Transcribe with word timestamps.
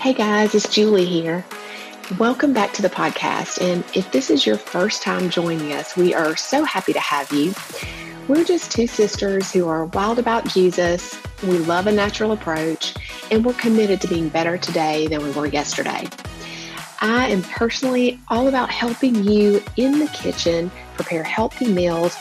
Hey 0.00 0.14
guys, 0.14 0.54
it's 0.54 0.66
Julie 0.66 1.04
here. 1.04 1.44
Welcome 2.18 2.54
back 2.54 2.72
to 2.72 2.80
the 2.80 2.88
podcast. 2.88 3.60
And 3.60 3.84
if 3.94 4.10
this 4.10 4.30
is 4.30 4.46
your 4.46 4.56
first 4.56 5.02
time 5.02 5.28
joining 5.28 5.74
us, 5.74 5.94
we 5.94 6.14
are 6.14 6.36
so 6.36 6.64
happy 6.64 6.94
to 6.94 7.00
have 7.00 7.30
you. 7.30 7.52
We're 8.26 8.44
just 8.44 8.72
two 8.72 8.86
sisters 8.86 9.52
who 9.52 9.68
are 9.68 9.84
wild 9.84 10.18
about 10.18 10.46
Jesus. 10.46 11.20
We 11.42 11.58
love 11.58 11.86
a 11.86 11.92
natural 11.92 12.32
approach, 12.32 12.94
and 13.30 13.44
we're 13.44 13.52
committed 13.52 14.00
to 14.00 14.08
being 14.08 14.30
better 14.30 14.56
today 14.56 15.06
than 15.06 15.22
we 15.22 15.32
were 15.32 15.44
yesterday. 15.44 16.08
I 17.02 17.28
am 17.28 17.42
personally 17.42 18.18
all 18.28 18.48
about 18.48 18.70
helping 18.70 19.22
you 19.22 19.62
in 19.76 19.98
the 19.98 20.08
kitchen 20.08 20.70
prepare 20.94 21.24
healthy 21.24 21.70
meals, 21.70 22.16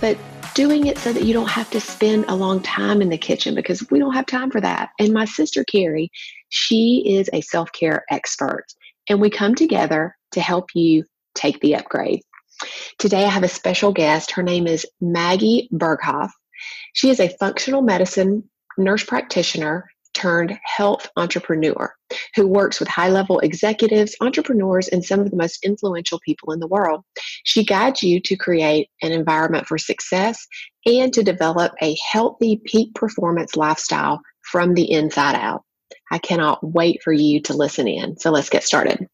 but 0.00 0.16
doing 0.54 0.86
it 0.86 0.98
so 0.98 1.12
that 1.12 1.24
you 1.24 1.34
don't 1.34 1.50
have 1.50 1.68
to 1.70 1.80
spend 1.80 2.26
a 2.28 2.36
long 2.36 2.62
time 2.62 3.02
in 3.02 3.08
the 3.08 3.18
kitchen 3.18 3.56
because 3.56 3.90
we 3.90 3.98
don't 3.98 4.14
have 4.14 4.26
time 4.26 4.52
for 4.52 4.60
that. 4.60 4.90
And 5.00 5.12
my 5.12 5.24
sister 5.24 5.64
Carrie, 5.64 6.12
she 6.54 7.02
is 7.04 7.28
a 7.32 7.40
self 7.40 7.72
care 7.72 8.04
expert, 8.10 8.64
and 9.08 9.20
we 9.20 9.28
come 9.28 9.56
together 9.56 10.16
to 10.30 10.40
help 10.40 10.66
you 10.72 11.04
take 11.34 11.60
the 11.60 11.74
upgrade. 11.74 12.20
Today, 13.00 13.24
I 13.24 13.28
have 13.28 13.42
a 13.42 13.48
special 13.48 13.92
guest. 13.92 14.30
Her 14.30 14.42
name 14.44 14.68
is 14.68 14.86
Maggie 15.00 15.68
Berghoff. 15.72 16.30
She 16.92 17.10
is 17.10 17.18
a 17.18 17.36
functional 17.40 17.82
medicine 17.82 18.48
nurse 18.78 19.02
practitioner 19.02 19.90
turned 20.12 20.56
health 20.62 21.10
entrepreneur 21.16 21.92
who 22.36 22.46
works 22.46 22.78
with 22.78 22.88
high 22.88 23.08
level 23.08 23.40
executives, 23.40 24.14
entrepreneurs, 24.20 24.86
and 24.86 25.04
some 25.04 25.18
of 25.18 25.32
the 25.32 25.36
most 25.36 25.64
influential 25.64 26.20
people 26.24 26.52
in 26.52 26.60
the 26.60 26.68
world. 26.68 27.02
She 27.42 27.64
guides 27.64 28.00
you 28.04 28.20
to 28.20 28.36
create 28.36 28.90
an 29.02 29.10
environment 29.10 29.66
for 29.66 29.76
success 29.76 30.46
and 30.86 31.12
to 31.14 31.24
develop 31.24 31.72
a 31.82 31.96
healthy 32.12 32.60
peak 32.64 32.94
performance 32.94 33.56
lifestyle 33.56 34.20
from 34.42 34.74
the 34.74 34.88
inside 34.88 35.34
out. 35.34 35.63
I 36.10 36.18
cannot 36.18 36.62
wait 36.62 37.02
for 37.02 37.12
you 37.12 37.40
to 37.42 37.54
listen 37.54 37.88
in. 37.88 38.16
So 38.18 38.30
let's 38.30 38.50
get 38.50 38.62
started. 38.62 39.08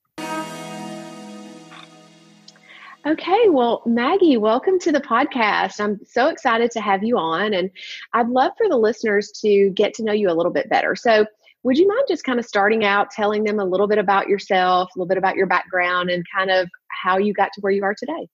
Okay, 3.06 3.48
well, 3.48 3.82
Maggie, 3.86 4.36
welcome 4.36 4.78
to 4.80 4.92
the 4.92 5.00
podcast. 5.00 5.80
I'm 5.80 5.98
so 6.04 6.28
excited 6.28 6.70
to 6.72 6.82
have 6.82 7.02
you 7.02 7.16
on, 7.16 7.54
and 7.54 7.70
I'd 8.12 8.28
love 8.28 8.52
for 8.58 8.68
the 8.68 8.76
listeners 8.76 9.32
to 9.40 9.70
get 9.70 9.94
to 9.94 10.04
know 10.04 10.12
you 10.12 10.30
a 10.30 10.36
little 10.36 10.52
bit 10.52 10.68
better. 10.68 10.94
So, 10.94 11.24
would 11.62 11.78
you 11.78 11.88
mind 11.88 12.04
just 12.08 12.24
kind 12.24 12.38
of 12.38 12.44
starting 12.44 12.84
out 12.84 13.10
telling 13.10 13.44
them 13.44 13.58
a 13.58 13.64
little 13.64 13.86
bit 13.86 13.96
about 13.96 14.28
yourself, 14.28 14.90
a 14.94 14.98
little 14.98 15.08
bit 15.08 15.16
about 15.16 15.36
your 15.36 15.46
background, 15.46 16.10
and 16.10 16.24
kind 16.34 16.50
of 16.50 16.68
how 16.88 17.16
you 17.16 17.32
got 17.32 17.52
to 17.54 17.60
where 17.62 17.72
you 17.72 17.84
are 17.84 17.94
today? 17.94 18.28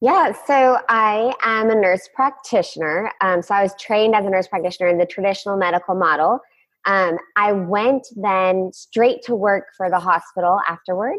Yeah, 0.00 0.32
so 0.46 0.78
I 0.88 1.34
am 1.42 1.68
a 1.70 1.74
nurse 1.74 2.08
practitioner. 2.14 3.10
Um, 3.20 3.42
so 3.42 3.54
I 3.54 3.62
was 3.62 3.74
trained 3.78 4.14
as 4.14 4.24
a 4.24 4.30
nurse 4.30 4.46
practitioner 4.46 4.88
in 4.88 4.98
the 4.98 5.06
traditional 5.06 5.56
medical 5.56 5.96
model. 5.96 6.40
Um, 6.86 7.18
I 7.36 7.52
went 7.52 8.06
then 8.16 8.70
straight 8.72 9.22
to 9.24 9.34
work 9.34 9.64
for 9.76 9.90
the 9.90 10.00
hospital 10.00 10.58
afterward. 10.66 11.18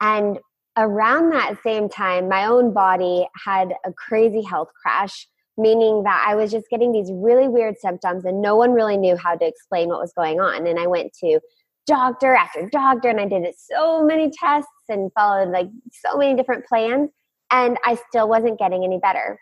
And 0.00 0.38
around 0.76 1.30
that 1.32 1.56
same 1.62 1.88
time, 1.88 2.28
my 2.28 2.44
own 2.44 2.72
body 2.72 3.26
had 3.44 3.74
a 3.84 3.92
crazy 3.92 4.42
health 4.42 4.68
crash, 4.80 5.26
meaning 5.56 6.04
that 6.04 6.24
I 6.26 6.34
was 6.34 6.50
just 6.50 6.68
getting 6.70 6.92
these 6.92 7.10
really 7.12 7.48
weird 7.48 7.76
symptoms 7.78 8.24
and 8.24 8.40
no 8.40 8.54
one 8.54 8.72
really 8.72 8.96
knew 8.96 9.16
how 9.16 9.34
to 9.34 9.46
explain 9.46 9.88
what 9.88 10.00
was 10.00 10.12
going 10.12 10.40
on. 10.40 10.66
And 10.66 10.78
I 10.78 10.86
went 10.86 11.12
to 11.20 11.40
doctor 11.86 12.34
after 12.34 12.68
doctor 12.68 13.08
and 13.08 13.18
I 13.18 13.26
did 13.26 13.46
so 13.56 14.04
many 14.04 14.30
tests 14.30 14.70
and 14.88 15.10
followed 15.14 15.48
like 15.48 15.68
so 15.90 16.18
many 16.18 16.34
different 16.36 16.66
plans 16.66 17.10
and 17.50 17.78
I 17.84 17.98
still 18.08 18.28
wasn't 18.28 18.58
getting 18.58 18.84
any 18.84 18.98
better. 18.98 19.40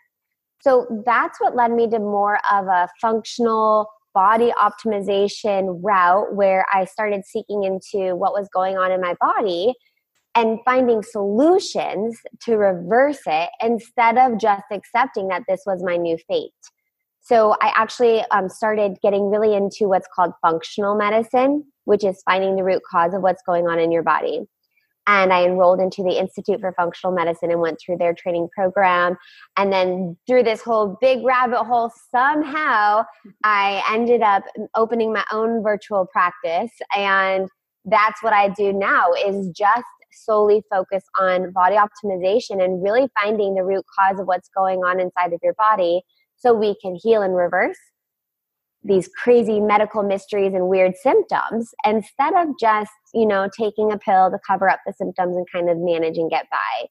So 0.61 1.03
that's 1.05 1.39
what 1.39 1.55
led 1.55 1.71
me 1.71 1.89
to 1.89 1.99
more 1.99 2.39
of 2.51 2.67
a 2.67 2.87
functional 2.99 3.87
body 4.13 4.51
optimization 4.59 5.79
route 5.83 6.35
where 6.35 6.65
I 6.73 6.85
started 6.85 7.23
seeking 7.25 7.63
into 7.63 8.15
what 8.15 8.33
was 8.33 8.49
going 8.53 8.77
on 8.77 8.91
in 8.91 9.01
my 9.01 9.15
body 9.19 9.73
and 10.35 10.59
finding 10.65 11.01
solutions 11.01 12.19
to 12.41 12.57
reverse 12.57 13.21
it 13.25 13.49
instead 13.61 14.17
of 14.17 14.39
just 14.39 14.63
accepting 14.71 15.27
that 15.29 15.43
this 15.47 15.61
was 15.65 15.83
my 15.83 15.97
new 15.97 16.17
fate. 16.27 16.51
So 17.21 17.55
I 17.61 17.73
actually 17.75 18.23
um, 18.31 18.47
started 18.47 18.97
getting 19.01 19.29
really 19.29 19.55
into 19.55 19.87
what's 19.87 20.07
called 20.15 20.31
functional 20.41 20.95
medicine, 20.95 21.65
which 21.85 22.05
is 22.05 22.21
finding 22.23 22.55
the 22.55 22.63
root 22.63 22.81
cause 22.89 23.13
of 23.13 23.21
what's 23.21 23.41
going 23.45 23.67
on 23.67 23.79
in 23.79 23.91
your 23.91 24.03
body. 24.03 24.47
And 25.07 25.31
I 25.31 25.45
enrolled 25.45 25.79
into 25.79 26.03
the 26.03 26.19
Institute 26.19 26.59
for 26.59 26.73
Functional 26.73 27.15
Medicine 27.15 27.49
and 27.49 27.61
went 27.61 27.79
through 27.83 27.97
their 27.97 28.13
training 28.13 28.49
program. 28.53 29.15
And 29.55 29.71
then 29.71 30.17
through 30.27 30.43
this 30.43 30.61
whole 30.61 30.97
big 30.99 31.23
rabbit 31.23 31.63
hole, 31.63 31.91
somehow 32.11 33.03
I 33.43 33.83
ended 33.89 34.21
up 34.21 34.43
opening 34.75 35.13
my 35.13 35.23
own 35.31 35.63
virtual 35.63 36.05
practice. 36.11 36.71
And 36.95 37.47
that's 37.85 38.21
what 38.21 38.33
I 38.33 38.49
do 38.49 38.73
now 38.73 39.13
is 39.13 39.49
just 39.49 39.85
solely 40.11 40.63
focus 40.69 41.03
on 41.19 41.51
body 41.51 41.75
optimization 41.75 42.63
and 42.63 42.83
really 42.83 43.07
finding 43.21 43.55
the 43.55 43.63
root 43.63 43.85
cause 43.97 44.19
of 44.19 44.27
what's 44.27 44.49
going 44.55 44.79
on 44.79 44.99
inside 44.99 45.33
of 45.33 45.39
your 45.41 45.53
body 45.53 46.01
so 46.35 46.53
we 46.53 46.75
can 46.81 46.97
heal 47.01 47.21
and 47.21 47.35
reverse 47.35 47.77
these 48.87 49.09
crazy 49.09 49.59
medical 49.59 50.01
mysteries 50.01 50.53
and 50.53 50.67
weird 50.67 50.95
symptoms 50.95 51.73
instead 51.85 52.33
of 52.35 52.47
just, 52.59 52.91
you 53.13 53.25
know, 53.25 53.49
taking 53.57 53.91
a 53.91 53.97
pill 53.97 54.31
to 54.31 54.39
cover 54.47 54.69
up 54.69 54.79
the 54.85 54.93
symptoms 54.93 55.35
and 55.35 55.45
kind 55.51 55.69
of 55.69 55.77
manage 55.77 56.17
and 56.17 56.29
get 56.29 56.45
by. 56.49 56.87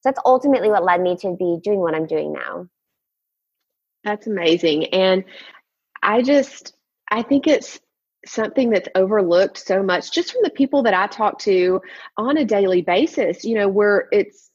So 0.00 0.08
that's 0.08 0.20
ultimately 0.24 0.70
what 0.70 0.84
led 0.84 1.00
me 1.00 1.16
to 1.16 1.36
be 1.38 1.58
doing 1.62 1.80
what 1.80 1.94
I'm 1.94 2.06
doing 2.06 2.32
now. 2.32 2.66
That's 4.04 4.26
amazing. 4.26 4.86
And 4.86 5.24
I 6.02 6.22
just, 6.22 6.74
I 7.10 7.22
think 7.22 7.46
it's 7.46 7.80
something 8.26 8.70
that's 8.70 8.88
overlooked 8.94 9.58
so 9.58 9.82
much 9.82 10.12
just 10.12 10.32
from 10.32 10.42
the 10.42 10.50
people 10.50 10.82
that 10.84 10.94
I 10.94 11.06
talk 11.06 11.38
to 11.40 11.80
on 12.16 12.36
a 12.36 12.44
daily 12.44 12.82
basis, 12.82 13.44
you 13.44 13.56
know, 13.56 13.68
where 13.68 14.08
it's 14.12 14.50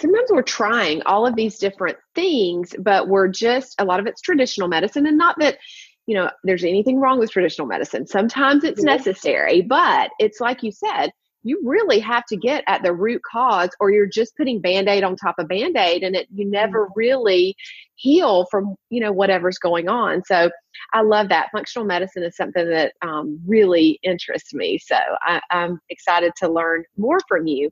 sometimes 0.00 0.30
we're 0.30 0.42
trying 0.42 1.02
all 1.02 1.26
of 1.26 1.36
these 1.36 1.58
different 1.58 1.96
things, 2.14 2.74
but 2.78 3.08
we're 3.08 3.28
just 3.28 3.80
a 3.80 3.84
lot 3.84 4.00
of 4.00 4.06
it's 4.06 4.20
traditional 4.20 4.68
medicine 4.68 5.06
and 5.06 5.18
not 5.18 5.38
that 5.40 5.58
you 6.06 6.14
know 6.14 6.30
there's 6.44 6.64
anything 6.64 6.98
wrong 6.98 7.18
with 7.18 7.30
traditional 7.30 7.66
medicine. 7.66 8.06
Sometimes 8.06 8.64
it's 8.64 8.82
necessary, 8.82 9.62
but 9.62 10.10
it's 10.18 10.40
like 10.40 10.62
you 10.62 10.72
said, 10.72 11.10
you 11.46 11.60
really 11.64 12.00
have 12.00 12.24
to 12.26 12.36
get 12.36 12.64
at 12.66 12.82
the 12.82 12.92
root 12.92 13.22
cause 13.22 13.70
or 13.78 13.90
you're 13.90 14.06
just 14.06 14.36
putting 14.36 14.60
band-aid 14.60 15.04
on 15.04 15.14
top 15.14 15.36
of 15.38 15.46
band-aid 15.46 16.02
and 16.02 16.16
it 16.16 16.26
you 16.34 16.44
never 16.44 16.86
mm-hmm. 16.86 16.92
really 16.98 17.56
heal 17.94 18.46
from 18.50 18.74
you 18.90 19.00
know 19.00 19.12
whatever's 19.12 19.58
going 19.58 19.88
on. 19.88 20.22
So 20.24 20.50
i 20.92 21.02
love 21.02 21.28
that. 21.28 21.48
Functional 21.52 21.86
medicine 21.86 22.22
is 22.24 22.36
something 22.36 22.68
that 22.68 22.92
um, 23.02 23.40
really 23.46 23.98
interests 24.02 24.52
me. 24.54 24.78
So 24.78 24.96
I, 25.22 25.40
am 25.50 25.80
excited 25.88 26.32
to 26.38 26.48
learn 26.48 26.84
more 26.96 27.18
from 27.28 27.46
you. 27.46 27.70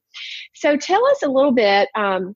So 0.54 0.76
tell 0.76 1.04
us 1.08 1.22
a 1.22 1.28
little 1.28 1.52
bit 1.52 1.88
um, 1.94 2.34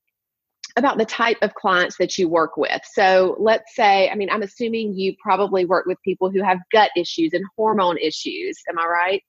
about 0.76 0.98
the 0.98 1.04
type 1.04 1.38
of 1.42 1.54
clients 1.54 1.96
that 1.98 2.18
you 2.18 2.28
work 2.28 2.56
with. 2.56 2.80
So 2.92 3.36
let's 3.38 3.74
say, 3.74 4.08
I 4.10 4.14
mean, 4.14 4.30
I'm 4.30 4.42
assuming 4.42 4.94
you 4.94 5.14
probably 5.22 5.64
work 5.64 5.86
with 5.86 5.98
people 6.04 6.30
who 6.30 6.42
have 6.42 6.58
gut 6.72 6.90
issues 6.96 7.32
and 7.32 7.44
hormone 7.56 7.98
issues. 7.98 8.58
Am 8.68 8.78
I 8.78 8.86
right? 8.86 9.22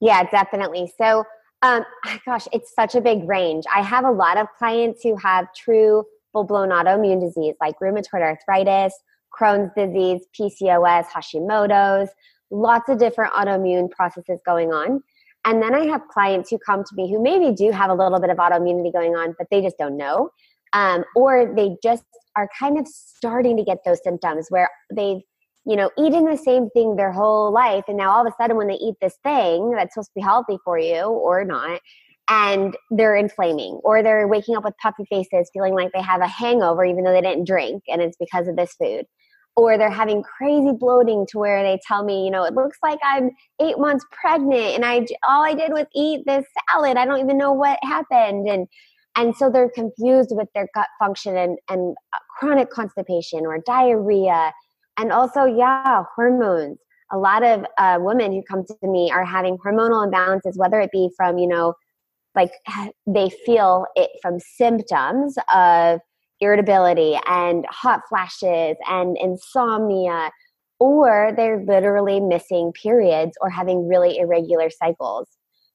Yeah, 0.00 0.24
definitely. 0.24 0.92
So 0.98 1.24
um, 1.62 1.84
gosh, 2.26 2.46
it's 2.52 2.74
such 2.74 2.94
a 2.94 3.00
big 3.00 3.28
range. 3.28 3.64
I 3.74 3.82
have 3.82 4.04
a 4.04 4.10
lot 4.10 4.38
of 4.38 4.46
clients 4.58 5.02
who 5.02 5.16
have 5.16 5.52
true 5.54 6.04
full 6.32 6.44
blown 6.44 6.70
autoimmune 6.70 7.20
disease 7.20 7.54
like 7.60 7.78
rheumatoid 7.80 8.22
arthritis, 8.22 8.94
Crohn's 9.38 9.70
disease, 9.76 10.26
PCOS, 10.38 11.06
Hashimoto's, 11.06 12.10
lots 12.50 12.88
of 12.88 12.98
different 12.98 13.32
autoimmune 13.32 13.90
processes 13.90 14.40
going 14.44 14.72
on. 14.72 15.02
And 15.44 15.62
then 15.62 15.74
I 15.74 15.86
have 15.86 16.08
clients 16.08 16.50
who 16.50 16.58
come 16.58 16.82
to 16.82 16.94
me 16.94 17.10
who 17.10 17.22
maybe 17.22 17.54
do 17.54 17.70
have 17.70 17.90
a 17.90 17.94
little 17.94 18.18
bit 18.18 18.30
of 18.30 18.38
autoimmunity 18.38 18.92
going 18.92 19.14
on, 19.14 19.34
but 19.38 19.46
they 19.50 19.62
just 19.62 19.78
don't 19.78 19.96
know. 19.96 20.30
Um, 20.72 21.04
or 21.14 21.52
they 21.54 21.76
just 21.82 22.04
are 22.36 22.48
kind 22.58 22.78
of 22.78 22.86
starting 22.86 23.56
to 23.56 23.64
get 23.64 23.78
those 23.84 24.02
symptoms 24.02 24.46
where 24.50 24.68
they've 24.94 25.22
you 25.66 25.74
know, 25.74 25.90
eating 25.98 26.24
the 26.24 26.36
same 26.36 26.70
thing 26.70 26.94
their 26.94 27.10
whole 27.12 27.52
life. 27.52 27.84
And 27.88 27.96
now 27.96 28.12
all 28.12 28.24
of 28.24 28.32
a 28.32 28.36
sudden, 28.40 28.56
when 28.56 28.68
they 28.68 28.74
eat 28.74 28.94
this 29.00 29.18
thing 29.24 29.72
that's 29.72 29.94
supposed 29.94 30.10
to 30.10 30.14
be 30.14 30.22
healthy 30.22 30.58
for 30.64 30.78
you 30.78 31.02
or 31.02 31.44
not, 31.44 31.80
and 32.28 32.76
they're 32.90 33.16
inflaming, 33.16 33.80
or 33.84 34.02
they're 34.02 34.28
waking 34.28 34.56
up 34.56 34.64
with 34.64 34.74
puffy 34.80 35.04
faces, 35.10 35.50
feeling 35.52 35.74
like 35.74 35.90
they 35.92 36.02
have 36.02 36.20
a 36.20 36.28
hangover 36.28 36.84
even 36.84 37.04
though 37.04 37.12
they 37.12 37.20
didn't 37.20 37.46
drink, 37.46 37.82
and 37.88 38.00
it's 38.00 38.16
because 38.16 38.46
of 38.48 38.56
this 38.56 38.74
food. 38.80 39.06
Or 39.56 39.76
they're 39.76 39.90
having 39.90 40.22
crazy 40.22 40.72
bloating 40.72 41.26
to 41.30 41.38
where 41.38 41.62
they 41.62 41.80
tell 41.86 42.04
me, 42.04 42.24
you 42.24 42.30
know, 42.30 42.44
it 42.44 42.54
looks 42.54 42.78
like 42.82 42.98
I'm 43.02 43.30
eight 43.60 43.78
months 43.78 44.04
pregnant, 44.12 44.76
and 44.76 44.84
I 44.84 45.04
all 45.28 45.44
I 45.44 45.54
did 45.54 45.72
was 45.72 45.86
eat 45.96 46.22
this 46.26 46.44
salad. 46.70 46.96
I 46.96 47.06
don't 47.06 47.20
even 47.20 47.38
know 47.38 47.52
what 47.52 47.78
happened, 47.82 48.48
and 48.48 48.68
and 49.16 49.34
so 49.36 49.50
they're 49.50 49.70
confused 49.70 50.30
with 50.32 50.48
their 50.54 50.68
gut 50.74 50.88
function 50.98 51.36
and, 51.36 51.58
and 51.68 51.96
chronic 52.38 52.70
constipation 52.70 53.46
or 53.46 53.58
diarrhea 53.66 54.52
and 54.96 55.12
also, 55.12 55.44
yeah, 55.44 56.04
hormones. 56.14 56.78
A 57.12 57.18
lot 57.18 57.42
of 57.42 57.64
uh, 57.78 57.98
women 58.00 58.32
who 58.32 58.42
come 58.42 58.64
to 58.64 58.88
me 58.88 59.10
are 59.12 59.24
having 59.24 59.58
hormonal 59.58 60.10
imbalances, 60.10 60.56
whether 60.56 60.80
it 60.80 60.90
be 60.90 61.10
from, 61.16 61.38
you 61.38 61.46
know, 61.46 61.74
like 62.34 62.52
they 63.06 63.30
feel 63.44 63.86
it 63.94 64.10
from 64.22 64.38
symptoms 64.40 65.36
of 65.54 66.00
irritability 66.40 67.18
and 67.26 67.64
hot 67.70 68.00
flashes 68.08 68.76
and 68.88 69.16
insomnia, 69.18 70.30
or 70.78 71.32
they're 71.36 71.64
literally 71.64 72.20
missing 72.20 72.72
periods 72.72 73.32
or 73.40 73.48
having 73.48 73.88
really 73.88 74.18
irregular 74.18 74.68
cycles. 74.68 75.28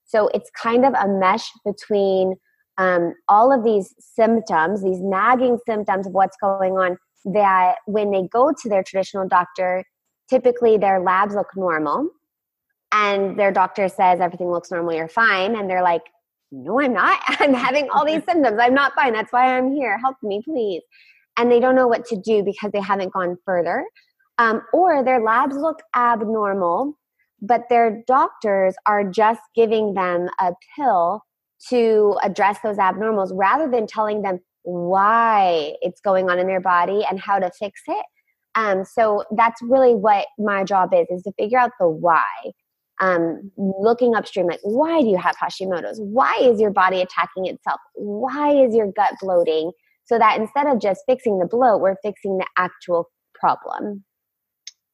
So 0.06 0.28
it's 0.34 0.52
kind 0.52 0.86
of 0.86 0.94
a 0.94 1.08
mesh 1.08 1.50
between 1.66 2.36
um, 2.78 3.14
all 3.28 3.52
of 3.52 3.64
these 3.64 3.94
symptoms, 4.00 4.84
these 4.84 5.02
nagging 5.02 5.58
symptoms 5.68 6.08
of 6.08 6.14
what's 6.14 6.38
going 6.42 6.74
on, 6.74 6.98
that 7.26 7.76
when 7.86 8.12
they 8.12 8.28
go 8.32 8.52
to 8.52 8.70
their 8.70 8.84
traditional 8.84 9.28
doctor, 9.28 9.84
typically 10.30 10.78
their 10.78 11.00
labs 11.00 11.36
look 11.36 11.50
normal 11.56 12.10
and 12.92 13.38
their 13.40 13.52
doctor 13.52 13.88
says 13.88 14.20
everything 14.20 14.50
looks 14.50 14.72
normal, 14.72 14.94
you're 14.94 15.08
fine. 15.08 15.56
And 15.56 15.70
they're 15.70 15.84
like, 15.84 16.04
no, 16.52 16.80
I'm 16.80 16.94
not. 16.94 17.20
I'm 17.28 17.54
having 17.54 17.90
all 17.90 18.06
these 18.06 18.24
symptoms. 18.30 18.58
I'm 18.60 18.74
not 18.74 18.94
fine. 18.94 19.14
That's 19.14 19.32
why 19.32 19.58
I'm 19.58 19.74
here. 19.74 19.98
Help 20.00 20.18
me, 20.22 20.42
please. 20.44 20.82
And 21.38 21.52
they 21.52 21.60
don't 21.60 21.76
know 21.76 21.88
what 21.88 22.06
to 22.08 22.18
do 22.18 22.44
because 22.44 22.72
they 22.72 22.82
haven't 22.82 23.14
gone 23.14 23.38
further. 23.46 23.86
Um, 24.38 24.62
or 24.74 25.04
their 25.04 25.22
labs 25.22 25.56
look 25.56 25.80
abnormal, 25.96 26.98
but 27.42 27.64
their 27.70 28.04
doctors 28.08 28.76
are 28.86 29.04
just 29.04 29.42
giving 29.56 29.94
them 29.94 30.30
a 30.40 30.54
pill 30.76 31.24
to 31.70 32.18
address 32.24 32.60
those 32.64 32.78
abnormals 32.78 33.32
rather 33.34 33.70
than 33.70 33.88
telling 33.88 34.22
them 34.22 34.40
why 34.64 35.74
it's 35.82 36.02
going 36.02 36.30
on 36.30 36.40
in 36.40 36.48
their 36.48 36.62
body 36.62 37.06
and 37.10 37.20
how 37.20 37.40
to 37.40 37.52
fix 37.58 37.82
it. 37.88 38.06
Um, 38.56 38.84
so 38.84 39.24
that's 39.36 39.62
really 39.62 39.96
what 39.96 40.28
my 40.38 40.64
job 40.64 40.94
is, 40.94 41.08
is 41.10 41.24
to 41.24 41.32
figure 41.40 41.58
out 41.58 41.72
the 41.80 41.88
why. 41.88 42.24
Um, 43.00 43.52
looking 43.58 44.14
upstream, 44.14 44.46
like 44.46 44.60
why 44.62 45.02
do 45.02 45.08
you 45.08 45.18
have 45.18 45.36
Hashimoto's? 45.36 46.00
Why 46.00 46.38
is 46.40 46.60
your 46.60 46.70
body 46.70 47.02
attacking 47.02 47.48
itself? 47.48 47.80
Why 47.96 48.54
is 48.54 48.76
your 48.76 48.92
gut 48.92 49.14
bloating? 49.20 49.72
So 50.06 50.20
that 50.20 50.40
instead 50.40 50.68
of 50.68 50.80
just 50.80 51.02
fixing 51.08 51.40
the 51.40 51.48
bloat, 51.48 51.82
we're 51.82 51.96
fixing 52.04 52.38
the 52.38 52.46
actual 52.58 53.10
problem. 53.34 54.04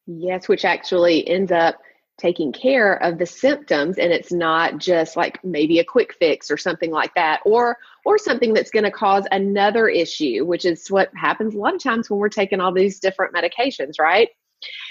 Yes, 0.05 0.47
which 0.47 0.63
actually 0.63 1.27
ends 1.27 1.51
up 1.51 1.75
taking 2.17 2.51
care 2.51 2.95
of 3.03 3.19
the 3.19 3.25
symptoms 3.25 3.97
and 3.97 4.11
it's 4.11 4.31
not 4.31 4.79
just 4.79 5.15
like 5.15 5.43
maybe 5.43 5.79
a 5.79 5.83
quick 5.83 6.13
fix 6.15 6.49
or 6.49 6.57
something 6.57 6.91
like 6.91 7.13
that 7.13 7.41
or 7.45 7.77
or 8.05 8.17
something 8.17 8.53
that's 8.53 8.71
going 8.71 8.83
to 8.83 8.91
cause 8.91 9.25
another 9.31 9.87
issue 9.87 10.43
which 10.45 10.65
is 10.65 10.87
what 10.89 11.09
happens 11.15 11.53
a 11.53 11.57
lot 11.57 11.75
of 11.75 11.81
times 11.81 12.09
when 12.09 12.19
we're 12.19 12.29
taking 12.29 12.59
all 12.59 12.73
these 12.73 12.99
different 12.99 13.33
medications 13.35 13.93
right? 13.99 14.29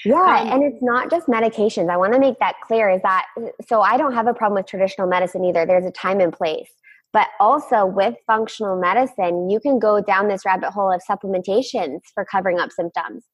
Yeah 0.05 0.41
um, 0.41 0.49
and 0.49 0.63
it's 0.63 0.83
not 0.83 1.11
just 1.11 1.27
medications. 1.27 1.91
I 1.91 1.97
want 1.97 2.13
to 2.13 2.21
make 2.21 2.39
that 2.39 2.55
clear 2.65 2.89
is 2.89 3.03
that 3.03 3.27
so 3.69 3.81
i 3.81 3.97
don't 3.97 4.15
have 4.15 4.29
a 4.29 4.35
problem 4.35 4.57
with 4.61 4.67
traditional 4.67 5.09
medicine 5.09 5.45
either. 5.45 5.67
There's 5.67 5.87
a 5.87 5.91
time 5.91 6.21
and 6.21 6.33
place. 6.33 6.71
But 7.13 7.29
also 7.41 7.87
with 7.87 8.15
functional 8.27 8.79
medicine 8.79 9.51
you 9.51 9.59
can 9.59 9.81
go 9.81 10.01
down 10.01 10.29
this 10.29 10.45
rabbit 10.47 10.71
hole 10.71 10.93
of 10.93 11.03
supplementations 11.09 12.01
for 12.15 12.25
covering 12.25 12.61
up 12.61 12.71
symptoms. 12.71 13.25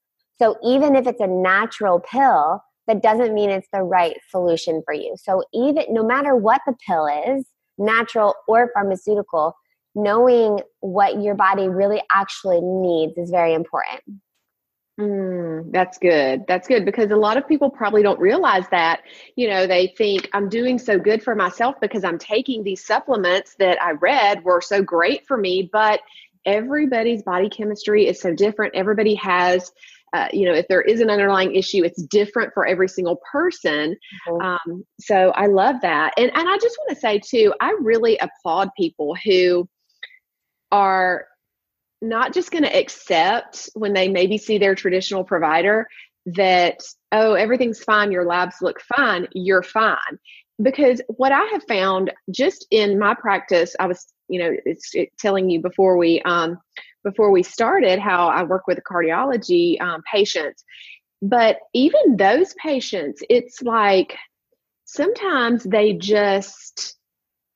So 0.40 0.56
even 0.64 0.96
if 0.96 1.06
it's 1.06 1.20
a 1.20 1.26
natural 1.26 2.00
pill 2.00 2.62
that 2.86 3.02
doesn't 3.02 3.34
mean 3.34 3.50
it's 3.50 3.68
the 3.72 3.82
right 3.82 4.16
solution 4.30 4.82
for 4.84 4.94
you. 4.94 5.14
So 5.16 5.44
even 5.52 5.84
no 5.90 6.04
matter 6.04 6.34
what 6.36 6.60
the 6.66 6.74
pill 6.86 7.06
is, 7.06 7.46
natural 7.78 8.34
or 8.48 8.70
pharmaceutical, 8.74 9.54
knowing 9.94 10.60
what 10.80 11.20
your 11.22 11.34
body 11.34 11.68
really 11.68 12.02
actually 12.12 12.60
needs 12.60 13.16
is 13.16 13.30
very 13.30 13.54
important. 13.54 14.00
Mm, 15.00 15.72
that's 15.72 15.96
good. 15.98 16.44
That's 16.46 16.68
good 16.68 16.84
because 16.84 17.10
a 17.10 17.16
lot 17.16 17.36
of 17.36 17.48
people 17.48 17.70
probably 17.70 18.02
don't 18.02 18.20
realize 18.20 18.64
that. 18.70 19.02
You 19.36 19.48
know, 19.48 19.66
they 19.66 19.94
think 19.96 20.28
I'm 20.34 20.48
doing 20.48 20.78
so 20.78 20.98
good 20.98 21.22
for 21.22 21.34
myself 21.34 21.76
because 21.80 22.04
I'm 22.04 22.18
taking 22.18 22.62
these 22.62 22.84
supplements 22.84 23.54
that 23.58 23.82
I 23.82 23.92
read 23.92 24.44
were 24.44 24.60
so 24.60 24.82
great 24.82 25.26
for 25.26 25.38
me, 25.38 25.68
but 25.72 26.00
everybody's 26.44 27.22
body 27.22 27.48
chemistry 27.48 28.06
is 28.06 28.20
so 28.20 28.34
different. 28.34 28.74
Everybody 28.74 29.14
has 29.14 29.72
uh, 30.12 30.28
you 30.32 30.46
know 30.46 30.54
if 30.54 30.66
there 30.68 30.82
is 30.82 31.00
an 31.00 31.10
underlying 31.10 31.54
issue 31.54 31.84
it's 31.84 32.02
different 32.04 32.52
for 32.54 32.66
every 32.66 32.88
single 32.88 33.20
person. 33.30 33.96
Mm-hmm. 34.28 34.44
um, 34.44 34.84
so 35.00 35.30
i 35.30 35.46
love 35.46 35.76
that. 35.82 36.12
And, 36.16 36.30
and 36.34 36.48
i 36.48 36.58
just 36.58 36.76
want 36.78 36.90
to 36.90 37.00
say 37.00 37.18
too 37.18 37.54
i 37.60 37.76
really 37.80 38.18
applaud 38.18 38.70
people 38.76 39.16
who 39.24 39.68
are 40.70 41.26
not 42.00 42.34
just 42.34 42.50
going 42.50 42.64
to 42.64 42.76
accept 42.76 43.70
when 43.74 43.92
they 43.92 44.08
maybe 44.08 44.36
see 44.36 44.58
their 44.58 44.74
traditional 44.74 45.22
provider 45.24 45.86
that 46.26 46.80
oh 47.12 47.34
everything's 47.34 47.82
fine 47.82 48.12
your 48.12 48.24
labs 48.24 48.56
look 48.60 48.80
fine 48.80 49.26
you're 49.34 49.62
fine. 49.62 50.18
Because 50.62 51.00
what 51.08 51.32
i 51.32 51.44
have 51.46 51.62
found 51.68 52.12
just 52.30 52.66
in 52.70 52.98
my 52.98 53.14
practice 53.14 53.74
i 53.80 53.86
was 53.86 54.12
you 54.28 54.38
know 54.38 54.50
it's, 54.64 54.90
it's 54.94 55.14
telling 55.18 55.50
you 55.50 55.60
before 55.60 55.96
we 55.96 56.22
um, 56.22 56.58
before 57.04 57.30
we 57.30 57.42
started 57.42 57.98
how 57.98 58.28
I 58.28 58.42
work 58.42 58.66
with 58.66 58.80
cardiology 58.88 59.80
um, 59.80 60.02
patients. 60.10 60.64
But 61.20 61.58
even 61.72 62.16
those 62.16 62.54
patients, 62.54 63.22
it's 63.28 63.62
like 63.62 64.16
sometimes 64.84 65.64
they 65.64 65.94
just 65.94 66.96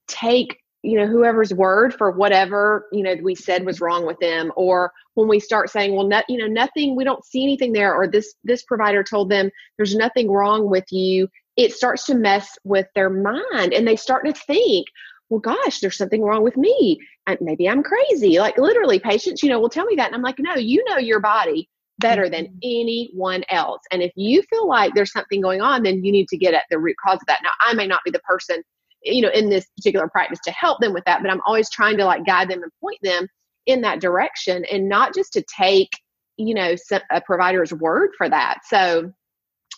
take 0.08 0.58
you 0.82 0.96
know 0.96 1.06
whoever's 1.06 1.52
word 1.52 1.92
for 1.92 2.12
whatever 2.12 2.86
you 2.92 3.02
know 3.02 3.16
we 3.22 3.34
said 3.34 3.66
was 3.66 3.80
wrong 3.80 4.06
with 4.06 4.18
them 4.20 4.52
or 4.56 4.92
when 5.14 5.26
we 5.26 5.40
start 5.40 5.68
saying 5.68 5.94
well 5.96 6.06
no, 6.06 6.22
you 6.28 6.38
know 6.38 6.46
nothing 6.46 6.94
we 6.94 7.02
don't 7.02 7.24
see 7.24 7.42
anything 7.42 7.72
there 7.72 7.92
or 7.92 8.06
this 8.06 8.34
this 8.44 8.62
provider 8.62 9.02
told 9.02 9.28
them 9.28 9.50
there's 9.76 9.96
nothing 9.96 10.30
wrong 10.30 10.70
with 10.70 10.84
you 10.92 11.28
it 11.56 11.72
starts 11.72 12.04
to 12.06 12.14
mess 12.14 12.56
with 12.62 12.86
their 12.94 13.10
mind 13.10 13.72
and 13.72 13.86
they 13.86 13.96
start 13.96 14.24
to 14.24 14.32
think 14.32 14.86
well, 15.28 15.40
gosh, 15.40 15.80
there's 15.80 15.96
something 15.96 16.22
wrong 16.22 16.42
with 16.42 16.56
me. 16.56 17.00
maybe 17.40 17.68
I'm 17.68 17.82
crazy. 17.82 18.38
Like 18.38 18.58
literally, 18.58 18.98
patients, 18.98 19.42
you 19.42 19.48
know, 19.48 19.58
will 19.58 19.68
tell 19.68 19.84
me 19.84 19.96
that. 19.96 20.06
And 20.06 20.14
I'm 20.14 20.22
like, 20.22 20.38
no, 20.38 20.54
you 20.54 20.84
know 20.88 20.98
your 20.98 21.20
body 21.20 21.68
better 21.98 22.28
than 22.28 22.44
mm-hmm. 22.44 22.58
anyone 22.62 23.42
else. 23.48 23.80
And 23.90 24.02
if 24.02 24.12
you 24.16 24.42
feel 24.42 24.68
like 24.68 24.94
there's 24.94 25.12
something 25.12 25.40
going 25.40 25.60
on, 25.60 25.82
then 25.82 26.04
you 26.04 26.12
need 26.12 26.28
to 26.28 26.36
get 26.36 26.54
at 26.54 26.64
the 26.70 26.78
root 26.78 26.96
cause 27.04 27.18
of 27.20 27.26
that. 27.26 27.40
Now, 27.42 27.50
I 27.60 27.74
may 27.74 27.86
not 27.86 28.04
be 28.04 28.10
the 28.10 28.20
person, 28.20 28.62
you 29.02 29.22
know, 29.22 29.30
in 29.30 29.48
this 29.48 29.66
particular 29.76 30.08
practice 30.08 30.38
to 30.44 30.50
help 30.52 30.80
them 30.80 30.92
with 30.92 31.04
that, 31.06 31.22
but 31.22 31.30
I'm 31.30 31.40
always 31.46 31.70
trying 31.70 31.96
to 31.98 32.04
like 32.04 32.26
guide 32.26 32.48
them 32.48 32.62
and 32.62 32.72
point 32.80 32.98
them 33.02 33.26
in 33.66 33.80
that 33.80 34.00
direction 34.00 34.64
and 34.70 34.88
not 34.88 35.14
just 35.14 35.32
to 35.32 35.42
take, 35.42 35.90
you 36.36 36.54
know, 36.54 36.76
a 37.10 37.20
provider's 37.20 37.72
word 37.72 38.10
for 38.16 38.28
that. 38.28 38.58
So 38.66 39.12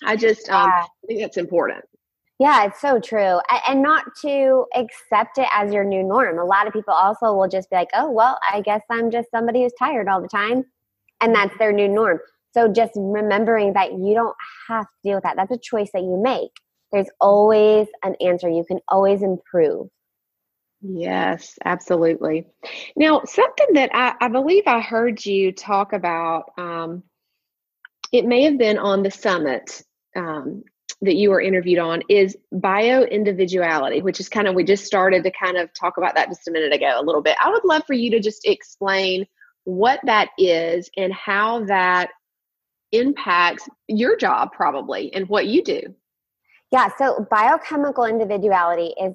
I 0.04 0.16
just 0.16 0.48
um, 0.50 0.70
I 0.70 0.86
think 1.06 1.20
that's 1.20 1.36
important. 1.36 1.84
Yeah, 2.38 2.66
it's 2.66 2.80
so 2.80 3.00
true. 3.00 3.40
And 3.66 3.82
not 3.82 4.04
to 4.22 4.64
accept 4.76 5.38
it 5.38 5.48
as 5.52 5.72
your 5.72 5.84
new 5.84 6.04
norm. 6.04 6.38
A 6.38 6.44
lot 6.44 6.68
of 6.68 6.72
people 6.72 6.94
also 6.94 7.34
will 7.34 7.48
just 7.48 7.68
be 7.68 7.76
like, 7.76 7.90
oh, 7.94 8.10
well, 8.10 8.38
I 8.52 8.60
guess 8.60 8.82
I'm 8.90 9.10
just 9.10 9.28
somebody 9.32 9.62
who's 9.62 9.72
tired 9.78 10.08
all 10.08 10.22
the 10.22 10.28
time. 10.28 10.64
And 11.20 11.34
that's 11.34 11.56
their 11.58 11.72
new 11.72 11.88
norm. 11.88 12.20
So 12.54 12.68
just 12.68 12.92
remembering 12.94 13.72
that 13.72 13.92
you 13.92 14.14
don't 14.14 14.36
have 14.68 14.84
to 14.84 14.90
deal 15.02 15.14
with 15.16 15.24
that. 15.24 15.36
That's 15.36 15.50
a 15.50 15.58
choice 15.58 15.90
that 15.92 16.02
you 16.02 16.20
make. 16.22 16.50
There's 16.92 17.10
always 17.20 17.88
an 18.04 18.14
answer. 18.20 18.48
You 18.48 18.64
can 18.66 18.78
always 18.88 19.22
improve. 19.22 19.88
Yes, 20.80 21.58
absolutely. 21.64 22.46
Now, 22.94 23.22
something 23.24 23.66
that 23.74 23.90
I, 23.92 24.14
I 24.20 24.28
believe 24.28 24.62
I 24.66 24.80
heard 24.80 25.26
you 25.26 25.50
talk 25.50 25.92
about, 25.92 26.52
um, 26.56 27.02
it 28.12 28.24
may 28.24 28.44
have 28.44 28.58
been 28.58 28.78
on 28.78 29.02
the 29.02 29.10
summit 29.10 29.82
um, 30.14 30.62
that 31.02 31.14
you 31.14 31.30
were 31.30 31.40
interviewed 31.40 31.78
on 31.78 32.02
is 32.08 32.36
bio 32.50 33.02
individuality, 33.02 34.02
which 34.02 34.20
is 34.20 34.28
kind 34.28 34.48
of, 34.48 34.54
we 34.54 34.64
just 34.64 34.84
started 34.84 35.22
to 35.22 35.30
kind 35.30 35.56
of 35.56 35.72
talk 35.72 35.96
about 35.96 36.14
that 36.16 36.28
just 36.28 36.48
a 36.48 36.50
minute 36.50 36.72
ago 36.72 36.94
a 36.96 37.04
little 37.04 37.22
bit. 37.22 37.36
I 37.40 37.50
would 37.50 37.64
love 37.64 37.82
for 37.86 37.92
you 37.92 38.10
to 38.12 38.20
just 38.20 38.46
explain 38.46 39.26
what 39.64 40.00
that 40.04 40.30
is 40.38 40.90
and 40.96 41.12
how 41.12 41.64
that 41.66 42.10
impacts 42.92 43.68
your 43.86 44.16
job, 44.16 44.52
probably, 44.52 45.12
and 45.14 45.28
what 45.28 45.46
you 45.46 45.62
do. 45.62 45.80
Yeah, 46.72 46.88
so 46.98 47.26
biochemical 47.30 48.04
individuality 48.04 48.94
is 49.00 49.14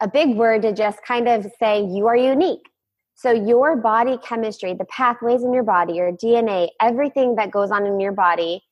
a 0.00 0.08
big 0.08 0.36
word 0.36 0.62
to 0.62 0.72
just 0.72 0.98
kind 1.06 1.28
of 1.28 1.46
say 1.58 1.84
you 1.84 2.06
are 2.06 2.16
unique. 2.16 2.62
So, 3.14 3.30
your 3.30 3.76
body 3.76 4.18
chemistry, 4.24 4.74
the 4.74 4.86
pathways 4.86 5.44
in 5.44 5.52
your 5.52 5.62
body, 5.62 5.94
your 5.94 6.12
DNA, 6.12 6.68
everything 6.80 7.36
that 7.36 7.50
goes 7.50 7.70
on 7.70 7.86
in 7.86 8.00
your 8.00 8.12
body 8.12 8.62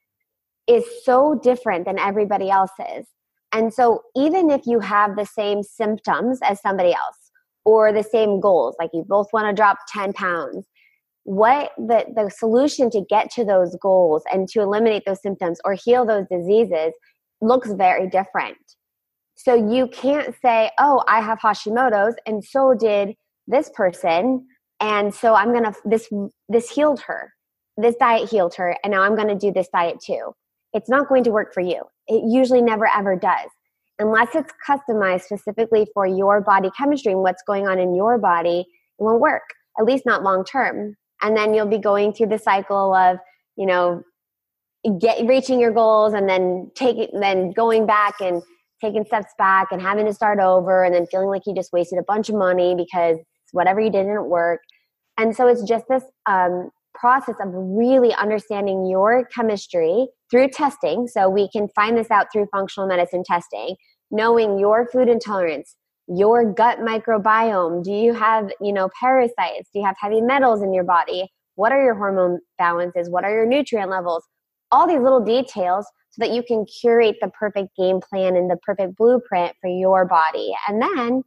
is 0.71 0.85
so 1.05 1.39
different 1.43 1.85
than 1.85 1.99
everybody 1.99 2.49
else's. 2.49 3.07
And 3.53 3.75
so, 3.75 4.03
even 4.17 4.51
if 4.51 4.63
you 4.65 4.79
have 4.79 5.17
the 5.17 5.27
same 5.27 5.65
symptoms 5.65 6.39
as 6.43 6.61
somebody 6.61 6.93
else 6.93 7.33
or 7.65 7.93
the 7.93 8.05
same 8.05 8.41
goals, 8.41 8.77
like 8.79 8.91
you 8.93 9.05
both 9.07 9.27
want 9.33 9.49
to 9.49 9.53
drop 9.53 9.79
10 9.93 10.13
pounds, 10.13 10.65
what 11.25 11.73
the, 11.77 12.05
the 12.15 12.31
solution 12.31 12.89
to 12.91 13.03
get 13.11 13.31
to 13.33 13.45
those 13.45 13.77
goals 13.83 14.23
and 14.33 14.49
to 14.51 14.61
eliminate 14.61 15.03
those 15.05 15.21
symptoms 15.21 15.59
or 15.65 15.75
heal 15.75 16.07
those 16.07 16.27
diseases 16.31 16.93
looks 17.41 17.73
very 17.73 18.09
different. 18.09 18.57
So, 19.35 19.55
you 19.55 19.89
can't 19.89 20.33
say, 20.41 20.71
oh, 20.79 21.03
I 21.09 21.21
have 21.21 21.41
Hashimoto's, 21.41 22.15
and 22.27 22.45
so 22.45 22.75
did 22.75 23.17
this 23.49 23.69
person. 23.75 24.47
And 24.79 25.13
so 25.13 25.35
I'm 25.35 25.53
gonna 25.53 25.75
this 25.85 26.09
this 26.49 26.71
healed 26.71 27.01
her. 27.01 27.33
This 27.77 27.97
diet 27.97 28.31
healed 28.31 28.55
her, 28.55 28.77
and 28.85 28.93
now 28.93 29.03
I'm 29.03 29.17
gonna 29.17 29.35
do 29.35 29.53
this 29.53 29.69
diet 29.75 30.01
too 30.01 30.33
it's 30.73 30.89
not 30.89 31.09
going 31.09 31.25
to 31.25 31.31
work 31.31 31.53
for 31.53 31.61
you. 31.61 31.83
It 32.07 32.23
usually 32.27 32.63
never 32.63 32.89
ever 32.97 33.17
does. 33.17 33.49
Unless 33.99 34.35
it's 34.35 34.53
customized 34.67 35.23
specifically 35.23 35.87
for 35.93 36.07
your 36.07 36.41
body 36.41 36.71
chemistry 36.77 37.13
and 37.13 37.21
what's 37.21 37.43
going 37.47 37.69
on 37.69 37.79
in 37.79 37.95
your 37.95 38.19
body, 38.19 38.61
it 38.61 39.03
won't 39.03 39.21
work, 39.21 39.43
at 39.79 39.85
least 39.85 40.07
not 40.07 40.23
long 40.23 40.45
term. 40.45 40.97
And 41.23 41.37
then 41.37 41.53
you'll 41.53 41.67
be 41.67 41.79
going 41.79 42.15
through 42.15 42.29
the 42.29 42.39
cycle 42.39 42.95
of, 42.95 43.19
you 43.57 43.67
know, 43.67 44.03
get 44.99 45.27
reaching 45.27 45.61
your 45.61 45.73
goals 45.73 46.15
and 46.15 46.29
then 46.29 46.71
taking 46.75 47.09
then 47.21 47.53
going 47.53 47.87
back 47.87 48.15
and 48.21 48.43
taking 48.81 49.05
steps 49.05 49.35
back 49.37 49.69
and 49.71 49.83
having 49.83 50.07
to 50.07 50.15
start 50.15 50.39
over 50.39 50.83
and 50.83 50.95
then 50.95 51.07
feeling 51.07 51.29
like 51.29 51.43
you 51.45 51.55
just 51.55 51.73
wasted 51.73 51.99
a 51.99 52.03
bunch 52.03 52.31
of 52.31 52.35
money 52.35 52.75
because 52.75 53.19
whatever 53.53 53.81
you 53.81 53.91
did 53.91 54.05
didn't 54.05 54.31
work. 54.31 54.61
And 55.19 55.37
so 55.37 55.47
it's 55.47 55.63
just 55.63 55.85
this 55.91 56.05
um, 56.27 56.71
process 56.95 57.35
of 57.43 57.49
really 57.53 58.15
understanding 58.15 58.87
your 58.87 59.27
chemistry 59.27 60.09
through 60.31 60.49
testing. 60.49 61.07
So 61.09 61.29
we 61.29 61.49
can 61.51 61.69
find 61.75 61.97
this 61.97 62.11
out 62.11 62.27
through 62.33 62.47
functional 62.53 62.89
medicine 62.89 63.23
testing, 63.25 63.77
knowing 64.11 64.59
your 64.59 64.89
food 64.89 65.09
intolerance, 65.09 65.77
your 66.07 66.53
gut 66.53 66.79
microbiome. 66.79 67.83
Do 67.85 67.93
you 67.93 68.15
have, 68.15 68.51
you 68.61 68.73
know, 68.73 68.89
parasites? 68.99 69.69
Do 69.73 69.81
you 69.81 69.85
have 69.85 69.97
heavy 70.01 70.21
metals 70.21 70.63
in 70.63 70.73
your 70.73 70.85
body? 70.85 71.29
What 71.55 71.73
are 71.73 71.83
your 71.83 71.95
hormone 71.95 72.41
balances? 72.59 73.11
What 73.11 73.25
are 73.25 73.33
your 73.33 73.47
nutrient 73.47 73.91
levels? 73.91 74.25
All 74.73 74.87
these 74.87 75.01
little 75.01 75.25
details 75.25 75.87
so 76.11 76.25
that 76.25 76.33
you 76.33 76.43
can 76.43 76.65
curate 76.81 77.17
the 77.21 77.29
perfect 77.29 77.69
game 77.77 78.01
plan 78.01 78.37
and 78.37 78.51
the 78.51 78.57
perfect 78.63 78.97
blueprint 78.97 79.55
for 79.61 79.69
your 79.69 80.07
body. 80.07 80.53
And 80.69 80.81
then 80.83 81.23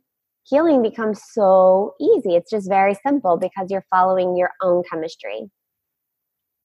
healing 0.45 0.81
becomes 0.81 1.21
so 1.31 1.93
easy. 2.01 2.35
It's 2.35 2.49
just 2.49 2.69
very 2.69 2.95
simple 3.05 3.37
because 3.37 3.67
you're 3.69 3.85
following 3.89 4.35
your 4.35 4.51
own 4.61 4.83
chemistry. 4.89 5.49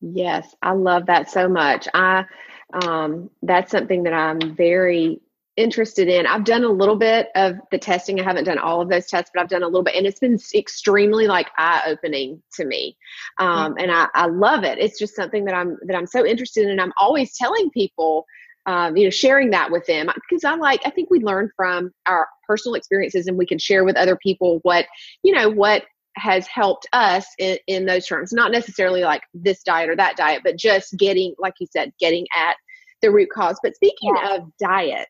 Yes, 0.00 0.54
I 0.62 0.72
love 0.72 1.06
that 1.06 1.30
so 1.30 1.48
much. 1.48 1.88
I 1.94 2.24
um, 2.72 3.30
that's 3.42 3.70
something 3.70 4.02
that 4.04 4.12
I'm 4.12 4.54
very 4.54 5.20
interested 5.56 6.06
in. 6.06 6.26
I've 6.26 6.44
done 6.44 6.62
a 6.62 6.68
little 6.68 6.94
bit 6.96 7.28
of 7.34 7.56
the 7.72 7.78
testing. 7.78 8.20
I 8.20 8.22
haven't 8.22 8.44
done 8.44 8.58
all 8.58 8.80
of 8.80 8.88
those 8.88 9.06
tests, 9.06 9.30
but 9.34 9.42
I've 9.42 9.48
done 9.48 9.64
a 9.64 9.66
little 9.66 9.82
bit, 9.82 9.96
and 9.96 10.06
it's 10.06 10.20
been 10.20 10.38
extremely 10.54 11.26
like 11.26 11.48
eye 11.58 11.82
opening 11.86 12.40
to 12.54 12.64
me. 12.64 12.96
Um, 13.38 13.74
and 13.78 13.90
I, 13.90 14.06
I 14.14 14.26
love 14.26 14.62
it. 14.62 14.78
It's 14.78 14.98
just 14.98 15.16
something 15.16 15.44
that 15.46 15.54
I'm 15.54 15.76
that 15.86 15.96
I'm 15.96 16.06
so 16.06 16.24
interested 16.24 16.64
in. 16.64 16.70
And 16.70 16.80
I'm 16.80 16.92
always 16.98 17.36
telling 17.36 17.70
people, 17.70 18.24
um, 18.66 18.96
you 18.96 19.04
know, 19.04 19.10
sharing 19.10 19.50
that 19.50 19.72
with 19.72 19.86
them 19.86 20.08
because 20.30 20.44
I 20.44 20.54
like. 20.54 20.80
I 20.84 20.90
think 20.90 21.10
we 21.10 21.18
learn 21.18 21.50
from 21.56 21.90
our 22.06 22.28
personal 22.46 22.76
experiences, 22.76 23.26
and 23.26 23.36
we 23.36 23.46
can 23.46 23.58
share 23.58 23.84
with 23.84 23.96
other 23.96 24.16
people 24.16 24.60
what 24.62 24.86
you 25.24 25.34
know 25.34 25.50
what 25.50 25.82
has 26.18 26.46
helped 26.46 26.86
us 26.92 27.26
in, 27.38 27.58
in 27.66 27.86
those 27.86 28.06
terms. 28.06 28.32
Not 28.32 28.52
necessarily 28.52 29.02
like 29.02 29.22
this 29.34 29.62
diet 29.62 29.90
or 29.90 29.96
that 29.96 30.16
diet, 30.16 30.42
but 30.44 30.56
just 30.56 30.96
getting, 30.98 31.34
like 31.38 31.54
you 31.60 31.66
said, 31.70 31.92
getting 32.00 32.26
at 32.36 32.56
the 33.02 33.10
root 33.10 33.30
cause. 33.32 33.58
But 33.62 33.74
speaking 33.74 34.14
yeah. 34.16 34.36
of 34.36 34.42
diet, 34.60 35.08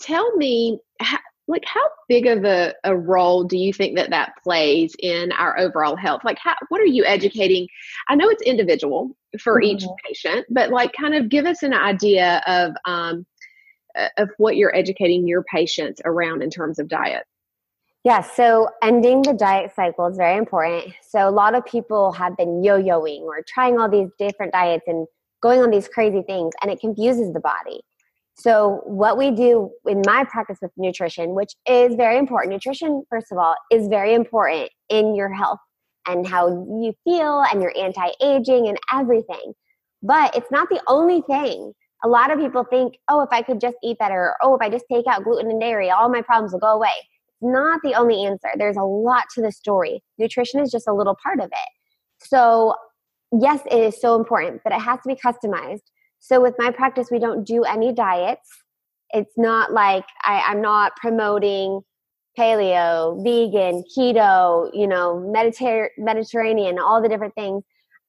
tell 0.00 0.36
me 0.36 0.78
how, 1.00 1.18
like 1.46 1.64
how 1.66 1.82
big 2.08 2.26
of 2.26 2.44
a, 2.44 2.74
a 2.84 2.96
role 2.96 3.44
do 3.44 3.58
you 3.58 3.72
think 3.72 3.96
that 3.96 4.10
that 4.10 4.32
plays 4.42 4.94
in 4.98 5.30
our 5.32 5.58
overall 5.58 5.96
health 5.96 6.22
like 6.24 6.38
how, 6.38 6.54
what 6.68 6.80
are 6.80 6.86
you 6.86 7.04
educating 7.04 7.66
i 8.08 8.14
know 8.14 8.28
it's 8.28 8.42
individual 8.42 9.10
for 9.38 9.60
mm-hmm. 9.60 9.76
each 9.76 9.84
patient 10.06 10.46
but 10.50 10.70
like 10.70 10.92
kind 10.98 11.14
of 11.14 11.28
give 11.28 11.44
us 11.44 11.62
an 11.62 11.74
idea 11.74 12.42
of 12.46 12.72
um, 12.86 13.26
of 14.16 14.30
what 14.38 14.56
you're 14.56 14.74
educating 14.74 15.28
your 15.28 15.44
patients 15.44 16.00
around 16.04 16.42
in 16.42 16.50
terms 16.50 16.78
of 16.78 16.88
diet 16.88 17.24
yeah, 18.04 18.20
so 18.20 18.68
ending 18.82 19.22
the 19.22 19.32
diet 19.32 19.72
cycle 19.74 20.06
is 20.06 20.18
very 20.18 20.36
important. 20.36 20.92
So, 21.02 21.26
a 21.26 21.30
lot 21.30 21.54
of 21.54 21.64
people 21.64 22.12
have 22.12 22.36
been 22.36 22.62
yo 22.62 22.80
yoing 22.80 23.22
or 23.22 23.42
trying 23.48 23.78
all 23.78 23.88
these 23.88 24.10
different 24.18 24.52
diets 24.52 24.84
and 24.86 25.06
going 25.42 25.60
on 25.62 25.70
these 25.70 25.88
crazy 25.88 26.22
things, 26.22 26.52
and 26.62 26.70
it 26.70 26.80
confuses 26.80 27.32
the 27.32 27.40
body. 27.40 27.80
So, 28.34 28.82
what 28.84 29.16
we 29.16 29.30
do 29.30 29.70
in 29.86 30.02
my 30.04 30.24
practice 30.24 30.58
with 30.60 30.70
nutrition, 30.76 31.34
which 31.34 31.54
is 31.66 31.94
very 31.94 32.18
important, 32.18 32.52
nutrition, 32.52 33.04
first 33.08 33.32
of 33.32 33.38
all, 33.38 33.54
is 33.72 33.88
very 33.88 34.12
important 34.12 34.68
in 34.90 35.14
your 35.14 35.32
health 35.32 35.60
and 36.06 36.26
how 36.26 36.48
you 36.48 36.92
feel 37.04 37.42
and 37.50 37.62
your 37.62 37.72
anti 37.74 38.10
aging 38.20 38.68
and 38.68 38.76
everything. 38.92 39.54
But 40.02 40.36
it's 40.36 40.50
not 40.50 40.68
the 40.68 40.82
only 40.88 41.22
thing. 41.22 41.72
A 42.04 42.08
lot 42.08 42.30
of 42.30 42.38
people 42.38 42.64
think, 42.64 42.98
oh, 43.08 43.22
if 43.22 43.30
I 43.32 43.40
could 43.40 43.62
just 43.62 43.76
eat 43.82 43.96
better, 43.98 44.20
or 44.20 44.36
oh, 44.42 44.54
if 44.56 44.60
I 44.60 44.68
just 44.68 44.84
take 44.92 45.06
out 45.06 45.24
gluten 45.24 45.50
and 45.50 45.58
dairy, 45.58 45.88
all 45.88 46.10
my 46.10 46.20
problems 46.20 46.52
will 46.52 46.60
go 46.60 46.74
away. 46.74 46.92
Not 47.44 47.80
the 47.84 47.94
only 47.94 48.24
answer. 48.24 48.48
There's 48.56 48.76
a 48.76 48.82
lot 48.82 49.24
to 49.34 49.42
the 49.42 49.52
story. 49.52 50.02
Nutrition 50.18 50.60
is 50.60 50.70
just 50.70 50.88
a 50.88 50.94
little 50.94 51.16
part 51.22 51.38
of 51.38 51.46
it. 51.46 52.26
So, 52.26 52.74
yes, 53.30 53.60
it 53.70 53.78
is 53.78 54.00
so 54.00 54.16
important, 54.16 54.62
but 54.64 54.72
it 54.72 54.80
has 54.80 54.98
to 55.02 55.08
be 55.08 55.14
customized 55.14 55.82
so 56.24 56.40
with 56.40 56.54
my 56.56 56.70
practice, 56.70 57.08
we 57.10 57.18
don't 57.18 57.44
do 57.44 57.64
any 57.64 57.92
diets. 57.92 58.48
It's 59.10 59.34
not 59.36 59.74
like 59.74 60.06
I, 60.22 60.42
I'm 60.48 60.62
not 60.62 60.96
promoting 60.96 61.82
paleo, 62.38 63.22
vegan, 63.22 63.84
keto, 63.94 64.70
you 64.72 64.86
know, 64.86 65.16
Mediter- 65.16 65.90
Mediterranean, 65.98 66.78
all 66.78 67.02
the 67.02 67.10
different 67.10 67.34
things. 67.34 67.62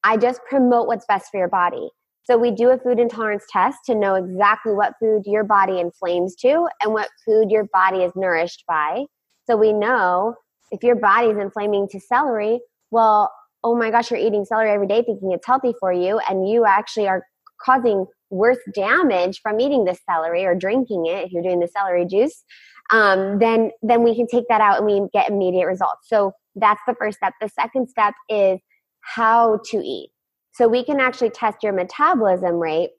I 0.05 0.15
just 0.15 0.39
promote 0.49 0.87
what's 0.87 1.05
best 1.07 1.29
for 1.29 1.39
your 1.39 1.49
body. 1.49 1.89
So 2.23 2.37
we 2.37 2.51
do 2.51 2.69
a 2.69 2.77
food 2.77 2.99
intolerance 2.99 3.43
test 3.51 3.79
to 3.87 3.95
know 3.95 4.15
exactly 4.15 4.71
what 4.71 4.93
food 4.97 5.23
your 5.25 5.43
body 5.43 5.81
inflames 5.81 6.37
to 6.37 6.69
and 6.81 6.93
what 6.93 7.09
food 7.25 7.51
your 7.51 7.65
body 7.73 7.97
is 7.97 8.13
nourished 8.15 8.63
by. 8.65 9.03
So 9.47 9.55
we 9.55 9.73
know 9.73 10.35
if 10.71 10.83
your 10.83 10.95
body's 10.95 11.37
inflaming 11.37 11.87
to 11.89 11.99
celery, 11.99 12.59
well, 12.91 13.31
oh 13.63 13.75
my 13.75 13.91
gosh, 13.91 14.11
you're 14.11 14.19
eating 14.19 14.45
celery 14.45 14.71
every 14.71 14.87
day 14.87 15.03
thinking 15.03 15.31
it's 15.31 15.45
healthy 15.45 15.73
for 15.79 15.91
you, 15.91 16.19
and 16.29 16.47
you 16.49 16.65
actually 16.65 17.07
are 17.07 17.23
causing 17.61 18.05
worse 18.29 18.57
damage 18.73 19.39
from 19.41 19.59
eating 19.59 19.85
this 19.85 19.99
celery 20.09 20.45
or 20.45 20.55
drinking 20.55 21.05
it 21.05 21.25
if 21.25 21.31
you're 21.31 21.43
doing 21.43 21.59
the 21.59 21.67
celery 21.67 22.05
juice 22.05 22.43
um, 22.91 23.39
then 23.39 23.71
then 23.81 24.03
we 24.03 24.15
can 24.15 24.27
take 24.27 24.47
that 24.49 24.61
out 24.61 24.77
and 24.77 24.85
we 24.85 25.07
get 25.13 25.29
immediate 25.29 25.65
results. 25.65 26.07
So 26.07 26.33
that's 26.55 26.81
the 26.87 26.95
first 26.95 27.17
step. 27.17 27.33
The 27.41 27.49
second 27.49 27.89
step 27.89 28.13
is 28.29 28.59
how 29.01 29.59
to 29.71 29.77
eat. 29.77 30.09
So 30.53 30.67
we 30.67 30.83
can 30.83 30.99
actually 30.99 31.31
test 31.31 31.57
your 31.63 31.73
metabolism 31.73 32.55
rate 32.55 32.91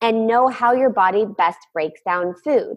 and 0.00 0.26
know 0.26 0.48
how 0.48 0.72
your 0.72 0.90
body 0.90 1.26
best 1.36 1.58
breaks 1.72 2.00
down 2.06 2.34
food 2.42 2.76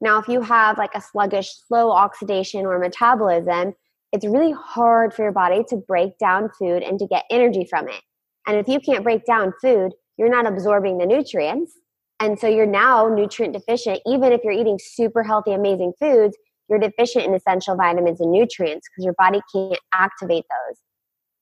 now 0.00 0.18
if 0.18 0.28
you 0.28 0.40
have 0.40 0.78
like 0.78 0.94
a 0.94 1.00
sluggish 1.00 1.50
slow 1.66 1.90
oxidation 1.90 2.66
or 2.66 2.78
metabolism 2.78 3.74
it's 4.12 4.24
really 4.24 4.52
hard 4.52 5.12
for 5.12 5.22
your 5.22 5.32
body 5.32 5.64
to 5.68 5.76
break 5.76 6.16
down 6.18 6.48
food 6.58 6.82
and 6.82 6.98
to 6.98 7.06
get 7.06 7.24
energy 7.30 7.66
from 7.68 7.88
it 7.88 8.00
and 8.46 8.56
if 8.56 8.68
you 8.68 8.78
can't 8.80 9.04
break 9.04 9.24
down 9.24 9.52
food 9.60 9.92
you're 10.16 10.28
not 10.28 10.46
absorbing 10.46 10.98
the 10.98 11.06
nutrients. 11.06 11.72
And 12.20 12.38
so 12.38 12.46
you're 12.46 12.66
now 12.66 13.08
nutrient 13.08 13.54
deficient. 13.54 14.00
Even 14.06 14.32
if 14.32 14.42
you're 14.44 14.52
eating 14.52 14.78
super 14.82 15.22
healthy, 15.22 15.52
amazing 15.52 15.92
foods, 15.98 16.36
you're 16.68 16.78
deficient 16.78 17.26
in 17.26 17.34
essential 17.34 17.76
vitamins 17.76 18.20
and 18.20 18.30
nutrients 18.30 18.88
because 18.88 19.04
your 19.04 19.14
body 19.18 19.40
can't 19.52 19.80
activate 19.92 20.44
those. 20.48 20.78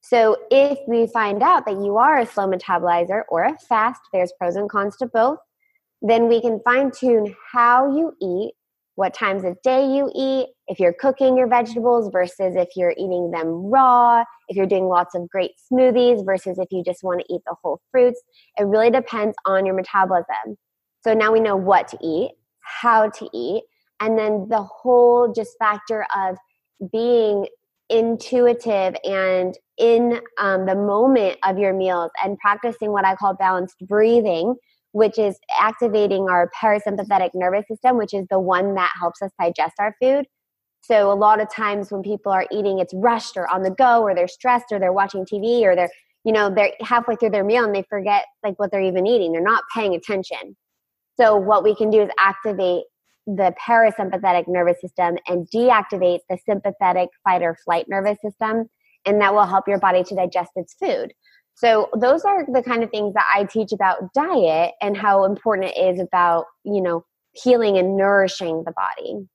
So 0.00 0.36
if 0.50 0.78
we 0.88 1.06
find 1.06 1.42
out 1.42 1.64
that 1.66 1.76
you 1.76 1.96
are 1.98 2.18
a 2.18 2.26
slow 2.26 2.48
metabolizer 2.48 3.22
or 3.28 3.44
a 3.44 3.56
fast, 3.68 4.00
there's 4.12 4.32
pros 4.38 4.56
and 4.56 4.68
cons 4.68 4.96
to 4.96 5.06
both, 5.06 5.38
then 6.02 6.28
we 6.28 6.40
can 6.40 6.60
fine 6.64 6.90
tune 6.90 7.34
how 7.52 7.96
you 7.96 8.12
eat 8.20 8.52
what 8.94 9.14
times 9.14 9.44
of 9.44 9.56
day 9.62 9.86
you 9.86 10.10
eat, 10.14 10.48
if 10.68 10.78
you're 10.78 10.92
cooking 10.92 11.36
your 11.36 11.48
vegetables 11.48 12.10
versus 12.12 12.54
if 12.56 12.68
you're 12.76 12.92
eating 12.92 13.30
them 13.30 13.70
raw, 13.70 14.22
if 14.48 14.56
you're 14.56 14.66
doing 14.66 14.86
lots 14.86 15.14
of 15.14 15.28
great 15.30 15.52
smoothies 15.72 16.24
versus 16.24 16.58
if 16.58 16.68
you 16.70 16.82
just 16.84 17.02
want 17.02 17.20
to 17.20 17.34
eat 17.34 17.40
the 17.46 17.56
whole 17.62 17.80
fruits. 17.90 18.20
It 18.58 18.64
really 18.64 18.90
depends 18.90 19.34
on 19.46 19.64
your 19.64 19.74
metabolism. 19.74 20.56
So 21.02 21.14
now 21.14 21.32
we 21.32 21.40
know 21.40 21.56
what 21.56 21.88
to 21.88 21.98
eat, 22.02 22.32
how 22.60 23.08
to 23.08 23.28
eat, 23.32 23.62
and 24.00 24.18
then 24.18 24.46
the 24.50 24.62
whole 24.62 25.32
just 25.32 25.52
factor 25.58 26.06
of 26.14 26.36
being 26.92 27.46
intuitive 27.88 28.94
and 29.04 29.56
in 29.78 30.20
um, 30.38 30.66
the 30.66 30.74
moment 30.74 31.38
of 31.44 31.58
your 31.58 31.72
meals 31.72 32.10
and 32.22 32.38
practicing 32.38 32.92
what 32.92 33.04
I 33.04 33.14
call 33.14 33.34
balanced 33.34 33.76
breathing 33.86 34.54
which 34.92 35.18
is 35.18 35.38
activating 35.58 36.28
our 36.28 36.50
parasympathetic 36.60 37.30
nervous 37.34 37.66
system, 37.68 37.96
which 37.96 38.14
is 38.14 38.26
the 38.30 38.40
one 38.40 38.74
that 38.74 38.90
helps 38.98 39.20
us 39.22 39.30
digest 39.40 39.74
our 39.78 39.94
food. 40.00 40.26
So 40.82 41.12
a 41.12 41.14
lot 41.14 41.40
of 41.40 41.52
times 41.52 41.90
when 41.90 42.02
people 42.02 42.32
are 42.32 42.46
eating, 42.50 42.78
it's 42.78 42.94
rushed 42.94 43.36
or 43.36 43.48
on 43.52 43.62
the 43.62 43.70
go, 43.70 44.02
or 44.02 44.14
they're 44.14 44.28
stressed, 44.28 44.66
or 44.72 44.78
they're 44.78 44.92
watching 44.92 45.24
TV, 45.24 45.62
or 45.62 45.74
they're 45.76 45.90
you 46.24 46.32
know 46.32 46.52
they're 46.54 46.72
halfway 46.80 47.16
through 47.16 47.30
their 47.30 47.44
meal 47.44 47.64
and 47.64 47.74
they 47.74 47.84
forget 47.88 48.24
like 48.44 48.58
what 48.58 48.70
they're 48.70 48.80
even 48.80 49.06
eating. 49.06 49.32
They're 49.32 49.42
not 49.42 49.64
paying 49.74 49.94
attention. 49.94 50.56
So 51.20 51.36
what 51.36 51.62
we 51.62 51.74
can 51.74 51.90
do 51.90 52.02
is 52.02 52.10
activate 52.18 52.84
the 53.26 53.54
parasympathetic 53.64 54.44
nervous 54.48 54.80
system 54.80 55.16
and 55.28 55.46
deactivate 55.54 56.20
the 56.28 56.38
sympathetic 56.44 57.08
fight 57.22 57.42
or 57.42 57.56
flight 57.64 57.86
nervous 57.88 58.18
system, 58.20 58.68
and 59.06 59.20
that 59.20 59.34
will 59.34 59.46
help 59.46 59.68
your 59.68 59.78
body 59.78 60.02
to 60.04 60.14
digest 60.16 60.50
its 60.56 60.74
food. 60.74 61.12
So 61.54 61.88
those 61.98 62.24
are 62.24 62.44
the 62.50 62.62
kind 62.62 62.82
of 62.82 62.90
things 62.90 63.14
that 63.14 63.26
I 63.34 63.44
teach 63.44 63.72
about 63.72 64.12
diet 64.14 64.72
and 64.80 64.96
how 64.96 65.24
important 65.24 65.72
it 65.74 65.78
is 65.78 66.00
about, 66.00 66.46
you 66.64 66.80
know, 66.80 67.04
healing 67.32 67.78
and 67.78 67.96
nourishing 67.96 68.64
the 68.64 68.72
body. 68.72 69.28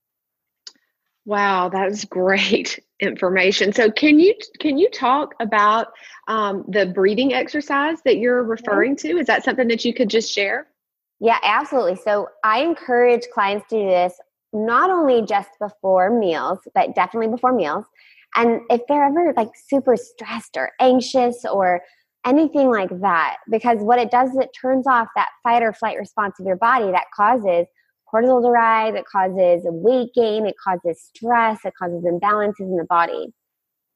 Wow, 1.26 1.70
that 1.70 1.90
is 1.90 2.06
great 2.06 2.80
information. 3.00 3.74
So 3.74 3.92
can 3.92 4.20
you 4.20 4.34
can 4.60 4.78
you 4.78 4.90
talk 4.90 5.36
about 5.40 5.88
um, 6.28 6.64
the 6.68 6.86
breathing 6.86 7.34
exercise 7.34 8.02
that 8.06 8.18
you're 8.18 8.44
referring 8.44 8.96
to? 8.98 9.18
Is 9.18 9.28
that 9.28 9.44
something 9.44 9.68
that 9.68 9.84
you 9.84 9.94
could 9.94 10.10
just 10.10 10.32
share? 10.32 10.68
Yeah, 11.20 11.38
absolutely. 11.44 11.96
So 11.96 12.30
I 12.44 12.62
encourage 12.62 13.24
clients 13.34 13.68
to 13.70 13.80
do 13.80 13.86
this 13.88 14.14
not 14.54 14.90
only 14.90 15.26
just 15.26 15.50
before 15.60 16.18
meals, 16.18 16.60
but 16.74 16.96
definitely 16.96 17.30
before 17.30 17.54
meals. 17.54 17.86
And 18.36 18.62
if 18.70 18.82
they're 18.88 19.06
ever 19.06 19.34
like 19.36 19.50
super 19.68 19.98
stressed 19.98 20.58
or 20.58 20.72
anxious 20.80 21.44
or 21.44 21.82
anything 22.28 22.70
like 22.70 22.90
that 23.02 23.38
because 23.50 23.78
what 23.80 24.00
it 24.00 24.12
does 24.12 24.30
is 24.32 24.38
it 24.38 24.50
turns 24.60 24.86
off 24.86 25.08
that 25.16 25.30
fight 25.44 25.64
or 25.64 25.72
flight 25.72 25.98
response 25.98 26.36
of 26.40 26.46
your 26.46 26.58
body 26.58 26.92
that 26.92 27.06
causes 27.16 27.66
cortisol 28.14 28.42
to 28.42 28.50
rise, 28.50 28.94
it 28.96 29.06
causes 29.06 29.64
weight 29.66 30.10
gain, 30.14 30.46
it 30.46 30.56
causes 30.64 31.02
stress, 31.02 31.60
it 31.66 31.74
causes 31.80 32.04
imbalances 32.04 32.60
in 32.60 32.78
the 32.78 32.86
body. 32.90 33.28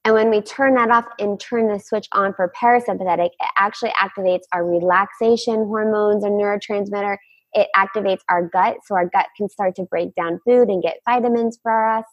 And 0.03 0.15
when 0.15 0.29
we 0.29 0.41
turn 0.41 0.75
that 0.75 0.89
off 0.89 1.05
and 1.19 1.39
turn 1.39 1.67
the 1.67 1.79
switch 1.79 2.07
on 2.13 2.33
for 2.33 2.51
parasympathetic, 2.59 3.27
it 3.27 3.51
actually 3.57 3.91
activates 3.91 4.41
our 4.51 4.65
relaxation 4.65 5.55
hormones 5.55 6.23
and 6.23 6.39
neurotransmitter. 6.39 7.17
It 7.53 7.67
activates 7.75 8.21
our 8.29 8.47
gut, 8.47 8.77
so 8.85 8.95
our 8.95 9.05
gut 9.05 9.27
can 9.37 9.47
start 9.47 9.75
to 9.75 9.83
break 9.83 10.15
down 10.15 10.39
food 10.45 10.69
and 10.69 10.81
get 10.81 10.97
vitamins 11.07 11.59
for 11.61 11.87
us. 11.87 12.05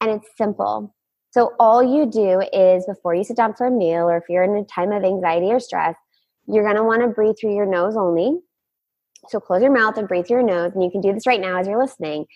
And 0.00 0.10
it's 0.10 0.28
simple. 0.36 0.94
So, 1.30 1.54
all 1.58 1.82
you 1.82 2.06
do 2.06 2.40
is 2.52 2.86
before 2.86 3.14
you 3.14 3.24
sit 3.24 3.36
down 3.36 3.54
for 3.54 3.66
a 3.66 3.70
meal, 3.70 4.08
or 4.08 4.16
if 4.16 4.24
you're 4.28 4.44
in 4.44 4.56
a 4.56 4.64
time 4.64 4.92
of 4.92 5.04
anxiety 5.04 5.46
or 5.52 5.60
stress, 5.60 5.94
you're 6.46 6.64
gonna 6.64 6.84
wanna 6.84 7.08
breathe 7.08 7.36
through 7.38 7.54
your 7.54 7.66
nose 7.66 7.96
only. 7.96 8.40
So, 9.28 9.40
close 9.40 9.62
your 9.62 9.72
mouth 9.72 9.98
and 9.98 10.08
breathe 10.08 10.26
through 10.26 10.38
your 10.38 10.46
nose. 10.46 10.72
And 10.74 10.82
you 10.82 10.90
can 10.90 11.00
do 11.02 11.12
this 11.12 11.26
right 11.26 11.40
now 11.40 11.58
as 11.58 11.66
you're 11.68 11.78
listening. 11.78 12.26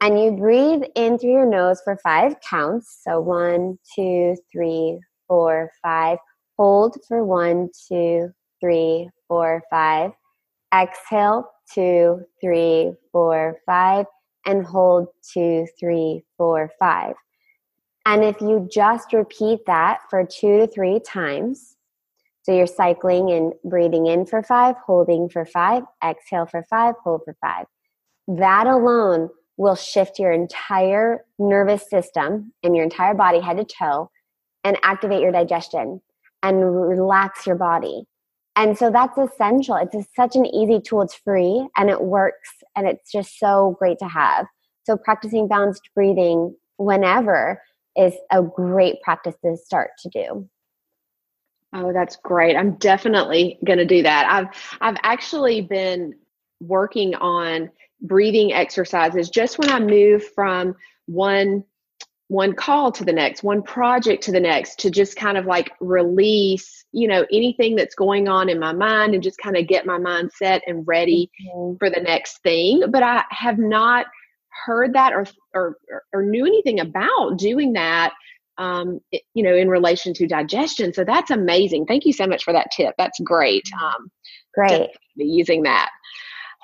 And 0.00 0.18
you 0.18 0.32
breathe 0.32 0.82
in 0.94 1.18
through 1.18 1.32
your 1.32 1.46
nose 1.46 1.80
for 1.84 1.98
five 2.02 2.36
counts. 2.48 3.00
So, 3.02 3.20
one, 3.20 3.78
two, 3.94 4.36
three, 4.50 4.98
four, 5.26 5.70
five. 5.82 6.18
Hold 6.56 6.96
for 7.06 7.24
one, 7.24 7.68
two, 7.88 8.30
three, 8.60 9.10
four, 9.28 9.62
five. 9.70 10.12
Exhale, 10.74 11.50
two, 11.74 12.22
three, 12.40 12.92
four, 13.12 13.58
five. 13.66 14.06
And 14.46 14.64
hold 14.64 15.08
two, 15.34 15.66
three, 15.78 16.24
four, 16.38 16.70
five. 16.78 17.14
And 18.06 18.24
if 18.24 18.40
you 18.40 18.68
just 18.70 19.12
repeat 19.12 19.60
that 19.66 20.00
for 20.08 20.24
two 20.24 20.58
to 20.58 20.66
three 20.66 21.00
times, 21.00 21.76
so 22.42 22.54
you're 22.54 22.66
cycling 22.66 23.30
and 23.30 23.52
breathing 23.62 24.06
in 24.06 24.24
for 24.24 24.42
five, 24.42 24.76
holding 24.86 25.28
for 25.28 25.44
five, 25.44 25.82
exhale 26.02 26.46
for 26.46 26.64
five, 26.70 26.94
hold 27.04 27.20
for 27.24 27.36
five. 27.42 27.66
That 28.26 28.66
alone 28.66 29.28
will 29.58 29.74
shift 29.74 30.18
your 30.18 30.32
entire 30.32 31.24
nervous 31.38 31.90
system 31.90 32.54
and 32.62 32.74
your 32.74 32.84
entire 32.84 33.12
body 33.12 33.40
head 33.40 33.58
to 33.58 33.64
toe 33.64 34.10
and 34.64 34.78
activate 34.82 35.20
your 35.20 35.32
digestion 35.32 36.00
and 36.42 36.88
relax 36.88 37.46
your 37.46 37.56
body. 37.56 38.04
And 38.56 38.78
so 38.78 38.90
that's 38.90 39.18
essential. 39.18 39.76
It's 39.76 39.94
a, 39.94 40.04
such 40.16 40.34
an 40.34 40.46
easy 40.46 40.80
tool. 40.80 41.02
It's 41.02 41.14
free 41.14 41.68
and 41.76 41.90
it 41.90 42.00
works 42.00 42.50
and 42.74 42.88
it's 42.88 43.12
just 43.12 43.38
so 43.38 43.76
great 43.78 43.98
to 43.98 44.08
have. 44.08 44.46
So 44.84 44.96
practicing 44.96 45.48
balanced 45.48 45.90
breathing 45.94 46.56
whenever 46.76 47.60
is 47.98 48.14
a 48.30 48.42
great 48.42 49.02
practice 49.02 49.34
to 49.44 49.56
start 49.56 49.90
to 50.00 50.08
do. 50.08 50.48
Oh, 51.74 51.92
that's 51.92 52.16
great. 52.16 52.56
I'm 52.56 52.76
definitely 52.76 53.58
going 53.64 53.78
to 53.78 53.84
do 53.84 54.02
that. 54.02 54.26
I've 54.30 54.78
I've 54.80 54.96
actually 55.02 55.60
been 55.60 56.14
working 56.60 57.14
on 57.16 57.70
breathing 58.00 58.52
exercises 58.52 59.28
just 59.28 59.58
when 59.58 59.70
I 59.70 59.80
move 59.80 60.24
from 60.34 60.74
one 61.06 61.64
one 62.28 62.54
call 62.54 62.92
to 62.92 63.04
the 63.04 63.12
next, 63.12 63.42
one 63.42 63.62
project 63.62 64.22
to 64.22 64.32
the 64.32 64.40
next 64.40 64.78
to 64.80 64.90
just 64.90 65.16
kind 65.16 65.38
of 65.38 65.46
like 65.46 65.72
release, 65.80 66.84
you 66.92 67.08
know, 67.08 67.24
anything 67.32 67.74
that's 67.74 67.94
going 67.94 68.28
on 68.28 68.50
in 68.50 68.58
my 68.58 68.72
mind 68.72 69.14
and 69.14 69.22
just 69.22 69.38
kind 69.38 69.56
of 69.56 69.66
get 69.66 69.86
my 69.86 69.96
mind 69.96 70.30
set 70.32 70.62
and 70.66 70.86
ready 70.86 71.30
mm-hmm. 71.42 71.76
for 71.78 71.88
the 71.88 72.00
next 72.00 72.42
thing. 72.42 72.82
But 72.90 73.02
I 73.02 73.24
have 73.30 73.58
not 73.58 74.06
heard 74.68 74.92
that 74.94 75.12
or, 75.12 75.26
or 75.54 75.76
or 76.12 76.22
knew 76.22 76.46
anything 76.46 76.80
about 76.80 77.38
doing 77.38 77.72
that 77.72 78.12
um, 78.58 79.00
it, 79.12 79.22
you 79.34 79.42
know 79.42 79.54
in 79.54 79.68
relation 79.68 80.12
to 80.14 80.26
digestion. 80.26 80.92
So 80.92 81.04
that's 81.04 81.30
amazing. 81.30 81.86
Thank 81.86 82.04
you 82.04 82.12
so 82.12 82.26
much 82.26 82.44
for 82.44 82.52
that 82.52 82.68
tip. 82.76 82.94
That's 82.98 83.18
great 83.20 83.64
mm-hmm. 83.64 83.84
um, 83.84 84.10
great. 84.54 84.90
using 85.16 85.62
that. 85.64 85.90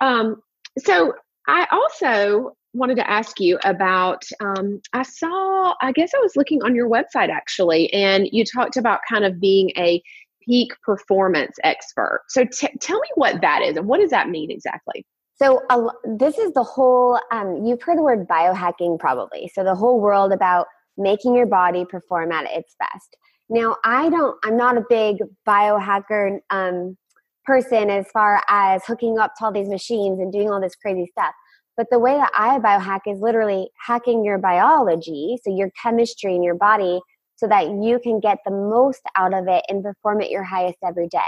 Um, 0.00 0.36
so 0.78 1.14
i 1.46 1.66
also 1.70 2.56
wanted 2.72 2.96
to 2.96 3.08
ask 3.08 3.38
you 3.38 3.56
about 3.64 4.24
um, 4.40 4.80
i 4.92 5.02
saw 5.04 5.74
i 5.82 5.92
guess 5.92 6.10
i 6.16 6.18
was 6.18 6.34
looking 6.34 6.60
on 6.64 6.74
your 6.74 6.88
website 6.88 7.28
actually 7.28 7.92
and 7.92 8.26
you 8.32 8.44
talked 8.44 8.76
about 8.76 8.98
kind 9.08 9.24
of 9.24 9.38
being 9.38 9.70
a 9.76 10.02
peak 10.46 10.72
performance 10.82 11.56
expert. 11.62 12.22
So 12.28 12.44
t- 12.44 12.68
tell 12.80 12.98
me 12.98 13.08
what 13.14 13.40
that 13.40 13.62
is 13.62 13.76
and 13.76 13.86
what 13.86 14.00
does 14.00 14.10
that 14.10 14.28
mean 14.28 14.50
exactly 14.50 15.04
so 15.44 15.60
uh, 15.68 15.88
this 16.16 16.38
is 16.38 16.52
the 16.54 16.62
whole. 16.62 17.20
Um, 17.30 17.64
you've 17.64 17.82
heard 17.82 17.98
the 17.98 18.02
word 18.02 18.26
biohacking, 18.26 18.98
probably. 18.98 19.50
So 19.54 19.62
the 19.62 19.74
whole 19.74 20.00
world 20.00 20.32
about 20.32 20.66
making 20.96 21.34
your 21.34 21.46
body 21.46 21.84
perform 21.84 22.32
at 22.32 22.46
its 22.50 22.74
best. 22.78 23.16
Now, 23.50 23.76
I 23.84 24.08
don't. 24.08 24.36
I'm 24.44 24.56
not 24.56 24.78
a 24.78 24.84
big 24.88 25.16
biohacker 25.46 26.38
um, 26.48 26.96
person 27.44 27.90
as 27.90 28.06
far 28.10 28.42
as 28.48 28.82
hooking 28.86 29.18
up 29.18 29.32
to 29.38 29.44
all 29.44 29.52
these 29.52 29.68
machines 29.68 30.18
and 30.18 30.32
doing 30.32 30.50
all 30.50 30.60
this 30.60 30.76
crazy 30.76 31.06
stuff. 31.10 31.34
But 31.76 31.88
the 31.90 31.98
way 31.98 32.14
that 32.14 32.30
I 32.34 32.58
biohack 32.60 33.00
is 33.06 33.20
literally 33.20 33.68
hacking 33.86 34.24
your 34.24 34.38
biology, 34.38 35.36
so 35.44 35.54
your 35.54 35.70
chemistry 35.82 36.34
in 36.34 36.42
your 36.42 36.54
body, 36.54 37.00
so 37.36 37.48
that 37.48 37.66
you 37.82 37.98
can 38.02 38.18
get 38.18 38.38
the 38.46 38.52
most 38.52 39.02
out 39.18 39.34
of 39.34 39.46
it 39.48 39.64
and 39.68 39.82
perform 39.82 40.22
at 40.22 40.30
your 40.30 40.44
highest 40.44 40.78
every 40.86 41.08
day. 41.08 41.18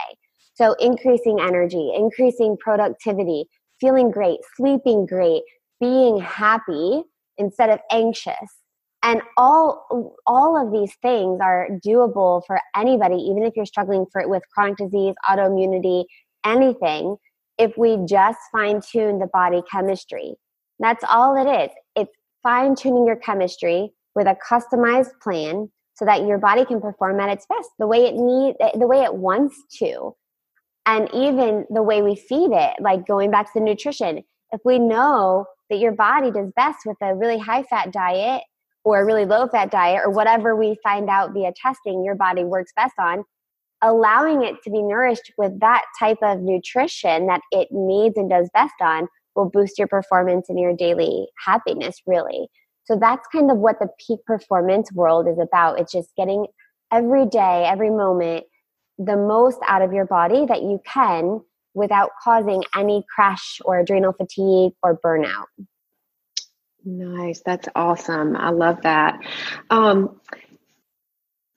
So 0.55 0.75
increasing 0.81 1.39
energy, 1.39 1.93
increasing 1.95 2.57
productivity, 2.59 3.45
feeling 3.81 4.11
great, 4.11 4.39
sleeping 4.57 5.07
great, 5.07 5.43
being 5.81 6.21
happy 6.21 7.03
instead 7.39 7.71
of 7.71 7.81
anxious. 7.91 8.35
And 9.03 9.23
all 9.37 10.17
all 10.27 10.61
of 10.61 10.73
these 10.73 10.95
things 11.01 11.41
are 11.41 11.69
doable 11.87 12.43
for 12.47 12.61
anybody, 12.75 13.17
even 13.17 13.45
if 13.45 13.55
you're 13.55 13.67
struggling 13.67 14.07
for 14.11 14.27
with 14.29 14.43
chronic 14.53 14.79
disease, 14.79 15.15
autoimmunity, 15.29 16.05
anything, 16.45 17.17
if 17.59 17.77
we 17.77 17.99
just 18.07 18.39
fine 18.53 18.81
tune 18.81 19.19
the 19.19 19.29
body 19.33 19.63
chemistry. 19.71 20.35
That's 20.79 21.05
all 21.09 21.37
it 21.37 21.65
is. 21.65 21.71
It's 21.95 22.13
fine 22.43 22.75
tuning 22.75 23.07
your 23.07 23.17
chemistry 23.17 23.93
with 24.15 24.27
a 24.27 24.37
customized 24.49 25.13
plan 25.23 25.71
so 25.95 26.05
that 26.05 26.27
your 26.27 26.39
body 26.39 26.65
can 26.65 26.81
perform 26.81 27.21
at 27.21 27.31
its 27.31 27.47
best 27.47 27.71
the 27.79 27.87
way 27.87 28.07
it 28.07 28.15
need 28.15 28.55
the 28.79 28.87
way 28.87 29.03
it 29.03 29.15
wants 29.15 29.57
to 29.79 30.15
and 30.87 31.09
even 31.13 31.67
the 31.71 31.83
way 31.83 32.03
we 32.03 32.17
feed 32.17 32.51
it 32.53 32.75
like 32.81 33.07
going 33.07 33.31
back 33.31 33.47
to 33.47 33.59
the 33.59 33.65
nutrition 33.65 34.23
if 34.53 34.61
we 34.65 34.79
know 34.79 35.45
that 35.69 35.79
your 35.79 35.93
body 35.93 36.31
does 36.31 36.51
best 36.57 36.79
with 36.87 36.97
a 37.03 37.15
really 37.15 37.39
high 37.39 37.63
fat 37.65 37.93
diet 37.93 38.43
or 38.85 39.01
a 39.01 39.05
really 39.05 39.25
low 39.25 39.49
fat 39.49 39.71
diet 39.71 40.01
or 40.05 40.11
whatever 40.11 40.55
we 40.55 40.77
find 40.83 41.11
out 41.11 41.33
via 41.33 41.53
testing 41.61 42.05
your 42.05 42.15
body 42.15 42.45
works 42.45 42.73
best 42.77 42.95
on 42.99 43.25
allowing 43.83 44.43
it 44.43 44.57
to 44.63 44.71
be 44.71 44.83
nourished 44.83 45.33
with 45.37 45.59
that 45.61 45.85
type 45.99 46.19
of 46.23 46.41
nutrition 46.41 47.27
that 47.27 47.41
it 47.51 47.69
needs 47.71 48.17
and 48.17 48.31
does 48.31 48.49
best 48.55 48.75
on 48.81 49.07
will 49.35 49.51
boost 49.51 49.79
your 49.79 49.89
performance 49.89 50.49
and 50.49 50.59
your 50.59 50.75
daily 50.75 51.27
happiness 51.45 52.01
really. 52.07 52.49
So 52.85 52.97
that's 52.99 53.27
kind 53.33 53.51
of 53.51 53.59
what 53.59 53.79
the 53.81 53.89
peak 54.07 54.21
performance 54.27 54.91
world 54.93 55.29
is 55.29 55.39
about. 55.39 55.79
It's 55.79 55.93
just 55.93 56.11
getting 56.17 56.47
every 56.93 57.27
day 57.27 57.65
every 57.67 57.91
moment 57.91 58.45
the 58.99 59.17
most 59.17 59.59
out 59.67 59.83
of 59.83 59.93
your 59.93 60.07
body 60.07 60.47
that 60.47 60.63
you 60.63 60.81
can 60.85 61.41
without 61.75 62.11
causing 62.23 62.65
any 62.75 63.05
crash 63.15 63.61
or 63.65 63.79
adrenal 63.79 64.13
fatigue 64.13 64.73
or 64.83 64.99
burnout. 65.05 65.45
Nice. 66.85 67.43
That's 67.45 67.69
awesome. 67.75 68.37
I 68.37 68.51
love 68.51 68.81
that. 68.83 69.21
Um, 69.71 70.21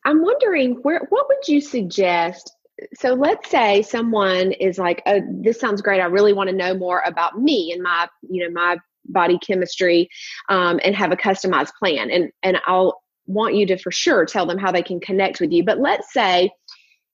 I'm 0.06 0.24
wondering 0.24 0.76
where 0.82 1.06
what 1.10 1.28
would 1.28 1.48
you 1.48 1.62
suggest? 1.62 2.52
So 2.96 3.14
let's 3.14 3.50
say 3.50 3.82
someone 3.82 4.54
is 4.54 4.78
like, 4.78 5.04
"Oh, 5.06 5.22
this 5.42 5.60
sounds 5.60 5.82
great. 5.82 6.02
I 6.02 6.06
really 6.06 6.34
want 6.34 6.50
to 6.50 6.56
know 6.56 6.74
more 6.74 7.04
about 7.06 7.40
me 7.40 7.72
and 7.74 7.84
my, 7.84 8.08
you 8.30 8.44
know, 8.44 8.50
my 8.52 8.78
body 9.06 9.38
chemistry, 9.38 10.10
um, 10.50 10.80
and 10.84 10.96
have 10.96 11.12
a 11.12 11.18
customized 11.18 11.74
plan." 11.78 12.10
And 12.10 12.32
and 12.42 12.58
I'll 12.66 13.02
want 13.28 13.56
you 13.56 13.66
to 13.68 13.78
for 13.78 13.92
sure 13.92 14.26
tell 14.26 14.48
them 14.48 14.58
how 14.58 14.72
they 14.72 14.82
can 14.82 15.00
connect 15.00 15.40
with 15.40 15.52
you. 15.52 15.64
But 15.64 15.80
let's 15.80 16.12
say 16.12 16.50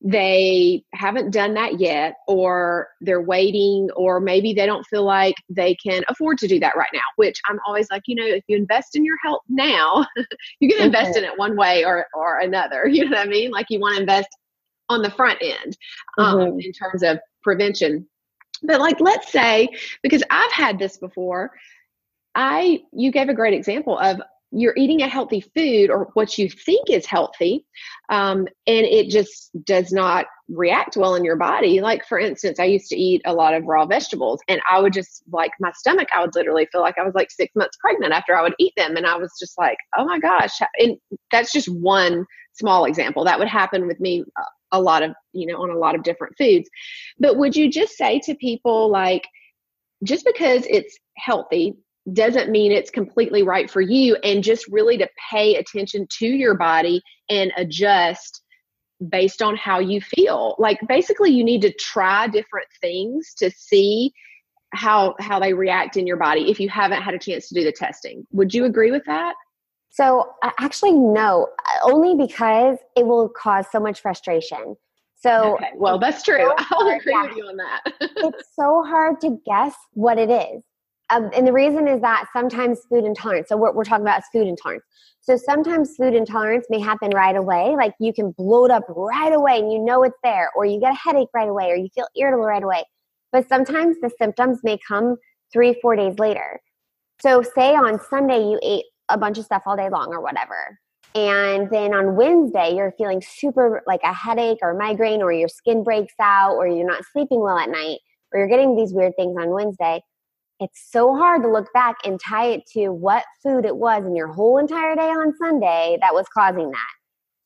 they 0.02 0.84
haven't 0.94 1.32
done 1.32 1.54
that 1.54 1.80
yet 1.80 2.16
or 2.28 2.90
they're 3.02 3.22
waiting 3.22 3.90
or 3.96 4.20
maybe 4.20 4.54
they 4.54 4.66
don't 4.66 4.86
feel 4.86 5.04
like 5.04 5.36
they 5.50 5.74
can 5.76 6.04
afford 6.10 6.38
to 6.38 6.48
do 6.48 6.60
that 6.60 6.76
right 6.76 6.90
now 6.94 7.00
which 7.16 7.40
i'm 7.48 7.60
always 7.66 7.90
like 7.90 8.04
you 8.06 8.16
know 8.16 8.26
if 8.26 8.44
you 8.48 8.58
invest 8.58 8.96
in 8.96 9.06
your 9.06 9.16
health 9.24 9.42
now 9.48 10.06
you 10.60 10.70
can 10.70 10.86
invest 10.86 11.18
in 11.18 11.24
it 11.24 11.32
one 11.38 11.56
way 11.56 11.84
or 11.84 12.06
or 12.14 12.40
another 12.40 12.88
you 12.92 13.06
know 13.06 13.18
what 13.18 13.28
i 13.28 13.30
mean? 13.30 13.52
Like 13.52 13.68
you 13.70 13.80
want 13.80 13.96
to 13.96 14.02
invest 14.02 14.30
on 14.90 15.02
the 15.02 15.10
front 15.10 15.40
end 15.42 15.78
um, 16.18 16.38
mm-hmm. 16.38 16.60
in 16.60 16.72
terms 16.72 17.02
of 17.02 17.20
prevention. 17.42 18.08
But 18.64 18.80
like 18.80 19.00
let's 19.00 19.32
say 19.32 19.68
because 20.02 20.24
i've 20.30 20.52
had 20.52 20.80
this 20.80 20.98
before 20.98 21.52
i 22.36 22.82
you 22.94 23.12
gave 23.12 23.30
a 23.30 23.34
great 23.34 23.54
example 23.54 23.98
of 24.00 24.22
you're 24.58 24.76
eating 24.78 25.02
a 25.02 25.08
healthy 25.08 25.42
food 25.42 25.90
or 25.90 26.10
what 26.14 26.38
you 26.38 26.50
think 26.50 26.90
is 26.90 27.06
healthy 27.06 27.66
um, 28.10 28.48
and 28.68 28.86
it 28.86 29.10
just 29.10 29.52
does 29.66 29.92
not 29.92 30.26
react 30.48 30.96
well 30.96 31.16
in 31.16 31.26
your 31.26 31.36
body. 31.36 31.82
Like 31.82 32.06
for 32.08 32.20
instance 32.20 32.60
i 32.60 32.66
used 32.66 32.88
to 32.90 32.96
eat 32.96 33.22
a 33.26 33.34
lot 33.34 33.54
of 33.54 33.66
raw 33.66 33.86
vegetables 33.86 34.40
and 34.48 34.62
i 34.70 34.80
would 34.80 34.94
just 34.94 35.24
like 35.32 35.52
my 35.60 35.72
stomach 35.72 36.08
i 36.14 36.22
would 36.22 36.36
literally 36.36 36.68
feel 36.72 36.82
like 36.82 36.98
i 36.98 37.04
was 37.04 37.16
like 37.16 37.32
six 37.32 37.54
months 37.56 37.78
pregnant 37.78 38.14
after 38.14 38.36
i 38.38 38.42
would 38.42 38.56
eat 38.60 38.74
them 38.78 38.96
and 38.96 39.08
i 39.08 39.16
was 39.16 39.32
just 39.40 39.58
like 39.58 39.78
oh 39.98 40.06
my 40.06 40.20
gosh. 40.20 40.52
And 40.80 40.98
that's 41.32 41.52
just 41.52 41.68
one 41.70 42.26
small 42.54 42.86
example. 42.86 43.24
That 43.24 43.40
would 43.40 43.48
happen 43.48 43.88
with 43.88 44.00
me 44.00 44.24
uh, 44.40 44.44
a 44.72 44.82
lot 44.82 45.04
of 45.04 45.12
you 45.34 45.46
know 45.46 45.62
on 45.62 45.70
a 45.70 45.78
lot 45.78 45.96
of 45.96 46.04
different 46.04 46.36
foods. 46.38 46.70
But 47.20 47.38
would 47.38 47.56
you 47.56 47.70
just 47.70 47.96
say 47.96 48.20
to 48.26 48.36
people 48.36 48.90
like 48.90 49.28
just 50.04 50.26
because 50.26 50.66
it's 50.70 50.98
healthy 51.18 51.76
doesn't 52.14 52.52
mean 52.52 52.72
it's 52.72 52.92
completely 52.92 53.42
right 53.42 53.70
for 53.70 53.82
you 53.82 54.16
and 54.24 54.44
just 54.44 54.68
really 54.68 54.98
to 54.98 55.10
pay 55.32 55.56
attention 55.56 56.08
to 56.20 56.28
your 56.28 56.56
body 56.56 57.02
and 57.30 57.52
adjust 57.58 58.42
based 59.10 59.42
on 59.42 59.56
how 59.56 59.80
you 59.80 60.00
feel. 60.02 60.56
Like 60.60 60.80
basically 60.88 61.32
you 61.32 61.44
need 61.44 61.62
to 61.62 61.74
try 61.74 62.28
different 62.28 62.68
things 62.80 63.34
to 63.38 63.50
see 63.52 64.14
how 64.74 65.16
how 65.20 65.40
they 65.40 65.54
react 65.54 65.98
in 65.98 66.06
your 66.06 66.18
body 66.18 66.52
if 66.52 66.60
you 66.60 66.70
haven't 66.70 67.02
had 67.02 67.14
a 67.14 67.20
chance 67.20 67.48
to 67.50 67.56
do 67.56 67.64
the 67.64 67.72
testing. 67.72 68.26
Would 68.32 68.54
you 68.54 68.66
agree 68.66 68.92
with 68.92 69.04
that? 69.06 69.36
So 69.90 70.32
actually 70.60 70.94
no. 70.94 71.48
Only 71.84 72.16
because 72.16 72.78
it 72.96 73.06
will 73.06 73.30
cause 73.30 73.66
so 73.72 73.80
much 73.80 74.02
frustration. 74.02 74.76
So 75.16 75.56
okay. 75.56 75.70
well 75.76 75.98
that's 75.98 76.22
true. 76.22 76.38
so 76.38 76.66
i'll 76.72 76.88
agree 76.88 77.14
yeah. 77.14 77.24
with 77.24 77.38
you 77.38 77.46
on 77.46 77.58
that. 77.58 77.82
It's 78.18 78.50
so 78.56 78.84
hard 78.84 79.20
to 79.22 79.40
guess 79.46 79.74
what 79.94 80.20
it 80.20 80.30
is 80.30 80.62
um, 81.10 81.30
and 81.36 81.48
the 81.48 81.54
reason 81.54 81.88
is 81.88 82.02
that 82.02 82.26
sometimes 82.34 82.82
food 82.90 83.06
intolerance 83.06 83.50
so 83.50 83.58
what 83.58 83.76
we're 83.76 83.84
talking 83.84 84.06
about 84.06 84.20
is 84.20 84.26
food 84.32 84.48
intolerance. 84.48 84.84
So 85.22 85.38
sometimes 85.38 85.96
food 85.96 86.14
intolerance 86.14 86.68
may 86.70 86.80
happen 86.80 87.12
right 87.12 87.36
away 87.36 87.76
like 87.78 87.94
you 88.00 88.14
can 88.14 88.32
bloat 88.32 88.72
up 88.72 88.84
right 88.90 89.34
away 89.34 89.60
and 89.60 89.72
you 89.72 89.80
know 89.80 90.04
it's 90.04 90.18
there 90.24 90.50
or 90.56 90.66
you 90.66 90.80
get 90.80 90.94
a 90.94 90.96
headache 90.96 91.30
right 91.34 91.50
away 91.50 91.70
or 91.72 91.76
you 91.76 91.90
feel 91.94 92.08
irritable 92.16 92.46
right 92.46 92.64
away. 92.64 92.84
But 93.32 93.48
sometimes 93.48 93.98
the 94.02 94.12
symptoms 94.18 94.60
may 94.64 94.78
come 94.88 95.18
three 95.52 95.76
four 95.82 95.96
days 95.96 96.18
later. 96.20 96.60
So 97.22 97.42
say 97.42 97.76
on 97.76 98.00
sunday 98.10 98.40
you 98.40 98.60
ate 98.64 98.86
a 99.10 99.18
bunch 99.18 99.38
of 99.38 99.46
stuff 99.46 99.64
all 99.66 99.78
day 99.78 99.90
long 99.90 100.14
or 100.14 100.22
whatever 100.22 100.80
and 101.16 101.70
then 101.70 101.94
on 101.94 102.16
wednesday 102.16 102.76
you're 102.76 102.94
feeling 102.98 103.22
super 103.26 103.82
like 103.88 104.02
a 104.04 104.14
headache 104.14 104.60
or 104.62 104.74
migraine 104.74 105.22
or 105.22 105.32
your 105.32 105.48
skin 105.48 105.84
breaks 105.84 106.14
out 106.20 106.56
or 106.56 106.68
you're 106.68 106.86
not 106.86 107.04
sleeping 107.14 107.40
well 107.40 107.58
at 107.58 107.70
night 107.70 108.00
or 108.32 108.40
you're 108.40 108.50
getting 108.50 108.76
these 108.76 108.94
weird 108.94 109.14
things 109.16 109.36
on 109.40 109.50
wednesday 109.50 110.02
it's 110.60 110.90
so 110.90 111.16
hard 111.16 111.44
to 111.44 111.52
look 111.52 111.72
back 111.74 111.98
and 112.06 112.20
tie 112.20 112.48
it 112.48 112.64
to 112.74 112.90
what 112.90 113.24
food 113.44 113.66
it 113.66 113.76
was 113.76 114.06
in 114.06 114.16
your 114.16 114.28
whole 114.28 114.58
entire 114.58 114.96
day 114.96 115.10
on 115.10 115.34
Sunday 115.38 115.98
that 116.02 116.14
was 116.14 116.26
causing 116.34 116.72
that. 116.72 116.90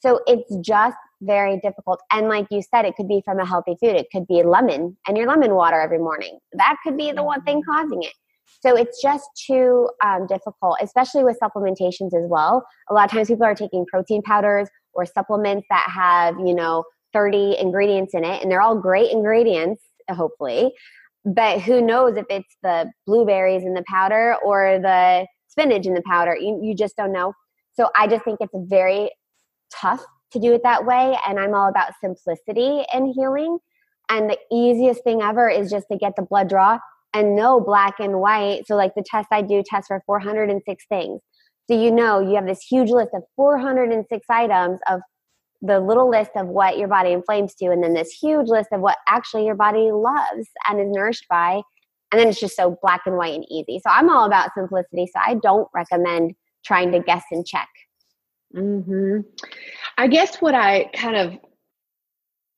So 0.01 0.21
it's 0.27 0.55
just 0.57 0.97
very 1.21 1.59
difficult. 1.59 1.99
And 2.11 2.29
like 2.29 2.47
you 2.51 2.61
said, 2.61 2.85
it 2.85 2.95
could 2.95 3.07
be 3.07 3.21
from 3.25 3.39
a 3.39 3.45
healthy 3.45 3.75
food. 3.81 3.95
It 3.95 4.07
could 4.11 4.27
be 4.27 4.43
lemon 4.43 4.95
and 5.07 5.17
your 5.17 5.27
lemon 5.27 5.55
water 5.55 5.79
every 5.79 5.97
morning. 5.97 6.39
That 6.53 6.77
could 6.83 6.97
be 6.97 7.11
the 7.11 7.23
one 7.23 7.41
thing 7.43 7.61
causing 7.67 8.03
it. 8.03 8.13
So 8.61 8.75
it's 8.75 9.01
just 9.01 9.27
too 9.47 9.89
um, 10.03 10.27
difficult, 10.27 10.77
especially 10.81 11.23
with 11.23 11.37
supplementations 11.41 12.13
as 12.13 12.29
well. 12.29 12.65
A 12.89 12.93
lot 12.93 13.05
of 13.05 13.11
times 13.11 13.27
people 13.27 13.45
are 13.45 13.55
taking 13.55 13.85
protein 13.85 14.21
powders 14.21 14.69
or 14.93 15.05
supplements 15.05 15.65
that 15.69 15.87
have, 15.93 16.35
you 16.39 16.53
know, 16.53 16.83
30 17.13 17.57
ingredients 17.59 18.13
in 18.13 18.23
it, 18.23 18.41
and 18.41 18.51
they're 18.51 18.61
all 18.61 18.75
great 18.75 19.11
ingredients, 19.11 19.83
hopefully 20.09 20.71
but 21.25 21.61
who 21.61 21.81
knows 21.81 22.17
if 22.17 22.25
it's 22.29 22.55
the 22.63 22.91
blueberries 23.05 23.63
in 23.63 23.73
the 23.73 23.83
powder 23.87 24.35
or 24.43 24.79
the 24.79 25.27
spinach 25.47 25.85
in 25.85 25.93
the 25.93 26.03
powder 26.05 26.35
you, 26.35 26.59
you 26.63 26.75
just 26.75 26.95
don't 26.95 27.11
know. 27.11 27.33
So 27.73 27.89
i 27.95 28.07
just 28.07 28.23
think 28.23 28.39
it's 28.41 28.53
very 28.55 29.11
tough 29.73 30.03
to 30.31 30.39
do 30.39 30.53
it 30.53 30.61
that 30.63 30.85
way 30.85 31.17
and 31.27 31.39
i'm 31.39 31.53
all 31.53 31.69
about 31.69 31.93
simplicity 32.01 32.85
and 32.93 33.13
healing. 33.15 33.57
And 34.09 34.29
the 34.29 34.37
easiest 34.51 35.03
thing 35.03 35.21
ever 35.21 35.49
is 35.49 35.69
just 35.69 35.85
to 35.91 35.97
get 35.97 36.15
the 36.15 36.23
blood 36.23 36.49
draw 36.49 36.79
and 37.13 37.35
know 37.35 37.59
black 37.59 37.99
and 37.99 38.19
white. 38.19 38.65
So 38.67 38.75
like 38.75 38.93
the 38.95 39.03
test 39.05 39.27
i 39.31 39.41
do 39.41 39.63
test 39.65 39.87
for 39.87 40.01
406 40.05 40.85
things. 40.89 41.21
So 41.69 41.79
you 41.79 41.91
know 41.91 42.19
you 42.19 42.35
have 42.35 42.47
this 42.47 42.61
huge 42.61 42.89
list 42.89 43.11
of 43.13 43.23
406 43.35 44.25
items 44.29 44.79
of 44.89 45.01
the 45.61 45.79
little 45.79 46.09
list 46.09 46.31
of 46.35 46.47
what 46.47 46.77
your 46.77 46.87
body 46.87 47.11
inflames 47.11 47.53
to, 47.55 47.65
and 47.65 47.83
then 47.83 47.93
this 47.93 48.11
huge 48.11 48.47
list 48.47 48.69
of 48.71 48.81
what 48.81 48.97
actually 49.07 49.45
your 49.45 49.55
body 49.55 49.91
loves 49.91 50.47
and 50.67 50.79
is 50.79 50.87
nourished 50.89 51.25
by. 51.29 51.61
And 52.11 52.19
then 52.19 52.27
it's 52.27 52.39
just 52.39 52.55
so 52.55 52.77
black 52.81 53.01
and 53.05 53.17
white 53.17 53.35
and 53.35 53.45
easy. 53.51 53.79
So 53.85 53.91
I'm 53.91 54.09
all 54.09 54.25
about 54.25 54.51
simplicity. 54.55 55.05
So 55.07 55.19
I 55.25 55.35
don't 55.35 55.67
recommend 55.75 56.33
trying 56.65 56.91
to 56.91 56.99
guess 56.99 57.23
and 57.31 57.45
check. 57.45 57.69
Hmm. 58.53 59.19
I 59.97 60.07
guess 60.07 60.37
what 60.37 60.55
I 60.55 60.85
kind 60.95 61.15
of 61.15 61.37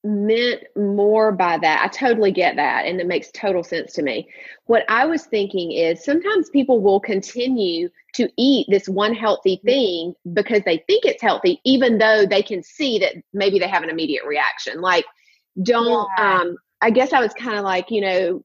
meant 0.03 0.63
more 0.75 1.31
by 1.31 1.57
that. 1.59 1.81
I 1.83 1.87
totally 1.87 2.31
get 2.31 2.55
that, 2.55 2.85
and 2.85 2.99
it 2.99 3.07
makes 3.07 3.29
total 3.31 3.63
sense 3.63 3.93
to 3.93 4.01
me. 4.01 4.27
What 4.65 4.83
I 4.89 5.05
was 5.05 5.25
thinking 5.25 5.71
is 5.71 6.03
sometimes 6.03 6.49
people 6.49 6.81
will 6.81 6.99
continue 6.99 7.89
to 8.15 8.29
eat 8.37 8.67
this 8.69 8.89
one 8.89 9.13
healthy 9.13 9.61
thing 9.63 10.13
because 10.33 10.63
they 10.65 10.83
think 10.87 11.05
it's 11.05 11.21
healthy, 11.21 11.61
even 11.65 11.97
though 11.97 12.25
they 12.25 12.41
can 12.41 12.63
see 12.63 12.99
that 12.99 13.15
maybe 13.33 13.59
they 13.59 13.67
have 13.67 13.83
an 13.83 13.89
immediate 13.89 14.25
reaction. 14.25 14.81
Like, 14.81 15.05
don't, 15.61 16.09
yeah. 16.17 16.41
um, 16.41 16.57
I 16.81 16.89
guess 16.89 17.13
I 17.13 17.19
was 17.19 17.33
kind 17.33 17.57
of 17.57 17.63
like, 17.63 17.91
you 17.91 18.01
know, 18.01 18.43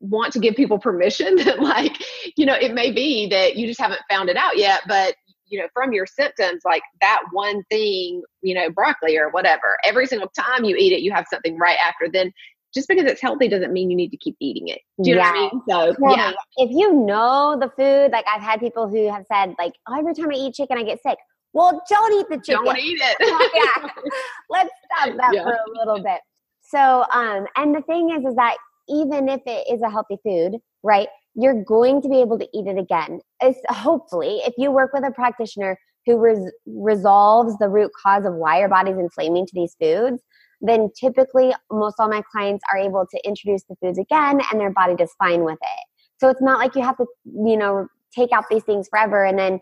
want 0.00 0.32
to 0.34 0.38
give 0.38 0.54
people 0.54 0.78
permission 0.78 1.36
that, 1.44 1.60
like, 1.60 1.92
you 2.36 2.44
know, 2.44 2.54
it 2.54 2.74
may 2.74 2.90
be 2.90 3.28
that 3.28 3.56
you 3.56 3.66
just 3.66 3.80
haven't 3.80 4.00
found 4.10 4.28
it 4.28 4.36
out 4.36 4.56
yet, 4.56 4.82
but 4.86 5.14
you 5.50 5.58
know, 5.58 5.66
from 5.74 5.92
your 5.92 6.06
symptoms, 6.06 6.62
like 6.64 6.82
that 7.00 7.22
one 7.32 7.62
thing, 7.64 8.22
you 8.42 8.54
know, 8.54 8.70
broccoli 8.70 9.18
or 9.18 9.30
whatever, 9.30 9.76
every 9.84 10.06
single 10.06 10.28
time 10.28 10.64
you 10.64 10.76
eat 10.76 10.92
it, 10.92 11.00
you 11.00 11.12
have 11.12 11.26
something 11.30 11.58
right 11.58 11.76
after. 11.84 12.08
Then 12.10 12.32
just 12.72 12.88
because 12.88 13.04
it's 13.04 13.20
healthy 13.20 13.48
doesn't 13.48 13.72
mean 13.72 13.90
you 13.90 13.96
need 13.96 14.10
to 14.10 14.16
keep 14.16 14.36
eating 14.40 14.68
it. 14.68 14.80
Do 15.02 15.10
you 15.10 15.16
yeah. 15.16 15.24
know 15.24 15.30
what 15.30 15.36
I 15.36 15.40
mean? 15.40 15.62
So 15.68 16.10
yeah. 16.16 16.32
If 16.56 16.70
you 16.70 16.92
know 16.92 17.58
the 17.60 17.68
food, 17.76 18.12
like 18.12 18.24
I've 18.28 18.42
had 18.42 18.60
people 18.60 18.88
who 18.88 19.10
have 19.10 19.26
said, 19.30 19.54
like, 19.58 19.72
oh, 19.88 19.98
every 19.98 20.14
time 20.14 20.30
I 20.30 20.34
eat 20.34 20.54
chicken, 20.54 20.78
I 20.78 20.84
get 20.84 21.02
sick. 21.02 21.18
Well, 21.52 21.82
don't 21.88 22.12
eat 22.20 22.26
the 22.28 22.38
chicken. 22.38 22.64
Don't 22.64 22.78
eat 22.78 23.00
it. 23.00 23.16
yeah. 23.54 23.90
Let's 24.50 24.70
stop 24.84 25.16
that 25.16 25.34
yeah. 25.34 25.42
for 25.42 25.52
a 25.52 25.78
little 25.78 26.02
bit. 26.02 26.20
So, 26.62 27.04
um, 27.12 27.46
and 27.56 27.74
the 27.74 27.82
thing 27.82 28.10
is, 28.10 28.24
is 28.24 28.36
that 28.36 28.56
even 28.88 29.28
if 29.28 29.40
it 29.46 29.66
is 29.72 29.82
a 29.82 29.90
healthy 29.90 30.18
food, 30.24 30.58
right? 30.82 31.08
You're 31.34 31.64
going 31.64 32.02
to 32.02 32.08
be 32.08 32.20
able 32.20 32.38
to 32.38 32.48
eat 32.54 32.66
it 32.66 32.78
again. 32.78 33.20
It's, 33.40 33.58
hopefully, 33.68 34.40
if 34.46 34.54
you 34.58 34.70
work 34.70 34.92
with 34.92 35.04
a 35.04 35.12
practitioner 35.12 35.78
who 36.06 36.18
res- 36.18 36.52
resolves 36.66 37.56
the 37.58 37.68
root 37.68 37.90
cause 38.02 38.24
of 38.24 38.34
why 38.34 38.58
your 38.58 38.68
body's 38.68 38.98
inflaming 38.98 39.46
to 39.46 39.52
these 39.54 39.76
foods, 39.80 40.22
then 40.60 40.90
typically 40.98 41.54
most 41.70 41.96
all 41.98 42.08
my 42.08 42.22
clients 42.32 42.62
are 42.72 42.78
able 42.78 43.06
to 43.10 43.20
introduce 43.26 43.62
the 43.64 43.76
foods 43.82 43.98
again 43.98 44.40
and 44.50 44.60
their 44.60 44.72
body 44.72 44.94
does 44.94 45.12
fine 45.18 45.44
with 45.44 45.58
it. 45.60 45.86
So 46.18 46.28
it's 46.28 46.42
not 46.42 46.58
like 46.58 46.74
you 46.74 46.82
have 46.82 46.96
to, 46.98 47.06
you 47.24 47.56
know, 47.56 47.86
take 48.14 48.32
out 48.32 48.44
these 48.50 48.64
things 48.64 48.88
forever 48.88 49.24
and 49.24 49.38
then 49.38 49.60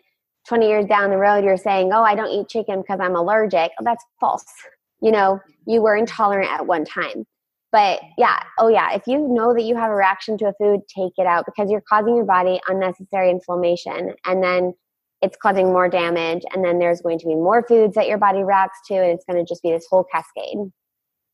20 0.49 0.67
years 0.67 0.87
down 0.87 1.11
the 1.11 1.17
road 1.17 1.45
you're 1.45 1.57
saying, 1.57 1.93
"Oh, 1.93 2.03
I 2.03 2.15
don't 2.15 2.31
eat 2.31 2.49
chicken 2.49 2.81
because 2.81 3.01
I'm 3.01 3.15
allergic." 3.15 3.71
Oh, 3.79 3.85
that's 3.85 4.05
false. 4.19 4.47
You 5.01 5.13
know, 5.13 5.39
you 5.67 5.83
were 5.83 5.95
intolerant 5.95 6.51
at 6.51 6.67
one 6.67 6.85
time. 6.85 7.27
But 7.71 8.01
yeah, 8.17 8.41
oh 8.59 8.69
yeah, 8.69 8.95
if 8.95 9.03
you 9.07 9.29
know 9.29 9.53
that 9.53 9.63
you 9.63 9.77
have 9.77 9.91
a 9.91 9.95
reaction 9.95 10.39
to 10.39 10.47
a 10.47 10.53
food, 10.55 10.81
take 10.89 11.13
it 11.19 11.27
out 11.27 11.45
because 11.45 11.71
you're 11.71 11.83
causing 11.83 12.17
your 12.17 12.25
body 12.25 12.61
unnecessary 12.69 13.31
inflammation 13.31 14.15
and 14.25 14.43
then 14.43 14.73
it's 15.21 15.37
causing 15.37 15.67
more 15.67 15.89
damage 15.89 16.45
and 16.55 16.65
then 16.65 16.79
there's 16.79 17.01
going 17.01 17.19
to 17.19 17.27
be 17.27 17.35
more 17.35 17.63
foods 17.67 17.95
that 17.95 18.07
your 18.07 18.19
body 18.19 18.43
reacts 18.43 18.79
to 18.87 18.95
and 18.95 19.13
it's 19.13 19.25
going 19.29 19.45
to 19.45 19.49
just 19.49 19.63
be 19.63 19.71
this 19.71 19.87
whole 19.91 20.05
cascade. 20.05 20.57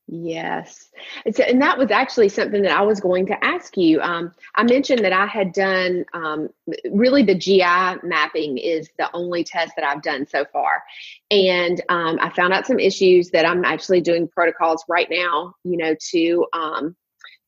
Yes. 0.07 0.91
It's, 1.25 1.41
and 1.41 1.63
that 1.63 1.79
was 1.79 1.91
actually 1.91 2.29
something 2.29 2.63
that 2.63 2.77
I 2.77 2.83
was 2.83 3.01
going 3.01 3.27
to 3.27 3.45
ask 3.45 3.77
you. 3.77 4.03
Um, 4.03 4.33
I 4.55 4.63
mentioned 4.63 5.03
that 5.03 5.15
I 5.15 5.27
had 5.27 5.53
done 5.53 6.05
um, 6.13 6.51
really 6.91 7.23
the 7.23 7.35
GI 7.35 8.01
mapping 8.03 8.59
is 8.59 8.91
the 8.99 9.09
only 9.15 9.45
test 9.45 9.73
that 9.77 9.85
I've 9.85 10.03
done 10.03 10.27
so 10.27 10.45
far. 10.53 10.83
And 11.31 11.81
um, 11.89 12.19
I 12.21 12.29
found 12.31 12.53
out 12.53 12.67
some 12.67 12.79
issues 12.79 13.31
that 13.31 13.47
I'm 13.47 13.65
actually 13.65 14.03
doing 14.03 14.29
protocols 14.29 14.85
right 14.89 15.09
now, 15.11 15.55
you 15.65 15.79
know, 15.79 15.95
to 16.11 16.47
um, 16.53 16.97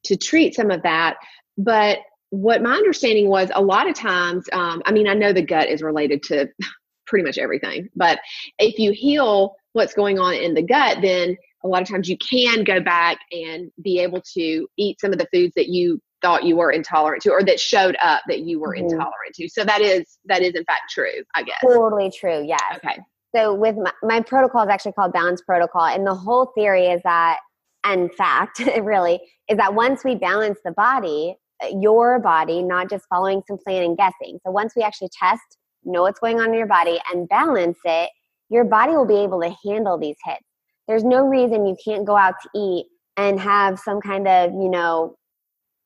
to 0.05 0.17
treat 0.17 0.55
some 0.55 0.71
of 0.71 0.83
that. 0.83 1.17
But 1.59 1.99
what 2.31 2.63
my 2.63 2.73
understanding 2.73 3.29
was 3.29 3.51
a 3.55 3.63
lot 3.63 3.89
of 3.89 3.95
times, 3.95 4.49
um, 4.53 4.83
I 4.87 4.93
mean, 4.93 5.09
I 5.09 5.15
know 5.15 5.33
the 5.33 5.43
gut 5.43 5.69
is 5.69 5.83
related 5.83 6.23
to 6.25 6.49
pretty 7.07 7.25
much 7.25 7.37
everything, 7.37 7.91
but 7.95 8.19
if 8.59 8.79
you 8.79 8.93
heal 8.93 9.57
what's 9.75 9.95
going 9.95 10.19
on 10.19 10.35
in 10.35 10.55
the 10.55 10.63
gut, 10.63 10.99
then 11.03 11.37
a 11.65 11.69
lot 11.69 11.83
of 11.83 11.89
times 11.89 12.09
you 12.09 12.17
can 12.19 12.65
go 12.65 12.81
back 12.81 13.19
and 13.33 13.71
be 13.83 13.99
able 14.01 14.23
to 14.35 14.67
eat 14.77 15.01
some 15.01 15.13
of 15.13 15.19
the 15.19 15.27
foods 15.33 15.53
that 15.57 15.69
you 15.69 16.01
thought 16.23 16.45
you 16.45 16.57
were 16.57 16.71
intolerant 16.71 17.23
to 17.23 17.31
or 17.31 17.43
that 17.43 17.61
showed 17.61 17.97
up 18.03 18.23
that 18.29 18.41
you 18.41 18.59
were 18.59 18.75
mm-hmm. 18.75 18.85
intolerant 18.85 19.35
to. 19.35 19.49
So 19.49 19.65
that 19.65 19.81
is 19.81 20.19
that 20.27 20.43
is 20.43 20.55
in 20.55 20.65
fact 20.65 20.91
true 20.91 21.23
i 21.35 21.43
guess. 21.43 21.59
Totally 21.63 22.11
true 22.11 22.45
yes. 22.47 22.61
Okay. 22.77 22.99
So 23.35 23.55
with 23.55 23.77
my, 23.77 23.93
my 24.03 24.21
protocol 24.21 24.63
is 24.63 24.71
actually 24.71 24.93
called 24.93 25.13
balance 25.13 25.43
protocol 25.43 25.85
and 25.85 26.07
the 26.07 26.15
whole 26.15 26.53
theory 26.57 26.87
is 26.87 27.03
that 27.05 27.39
and 27.85 28.13
fact 28.15 28.59
really 28.81 29.21
is 29.49 29.59
that 29.59 29.75
once 29.75 30.05
we 30.05 30.15
balance 30.15 30.59
the 30.65 30.73
body 30.73 31.37
your 31.73 32.19
body 32.19 32.63
not 32.63 32.91
just 32.91 33.07
following 33.09 33.43
some 33.47 33.59
plan 33.59 33.83
and 33.83 33.97
guessing. 33.97 34.39
So 34.45 34.51
once 34.53 34.75
we 34.77 34.83
actually 34.83 35.11
test 35.19 35.59
know 35.85 36.03
what's 36.03 36.19
going 36.19 36.41
on 36.41 36.49
in 36.49 36.55
your 36.55 36.67
body 36.67 37.01
and 37.13 37.29
balance 37.29 37.79
it 37.85 38.11
your 38.49 38.65
body 38.65 38.93
will 38.93 39.07
be 39.07 39.17
able 39.17 39.41
to 39.41 39.55
handle 39.65 39.99
these 39.99 40.17
hits 40.25 40.46
there's 40.89 41.05
no 41.05 41.27
reason 41.27 41.67
you 41.67 41.77
can't 41.85 42.07
go 42.07 42.17
out 42.17 42.35
to 42.43 42.49
eat 42.55 42.87
and 43.17 43.41
have 43.41 43.79
some 43.79 44.01
kind 44.01 44.29
of 44.29 44.53
you 44.53 44.69
know 44.69 45.17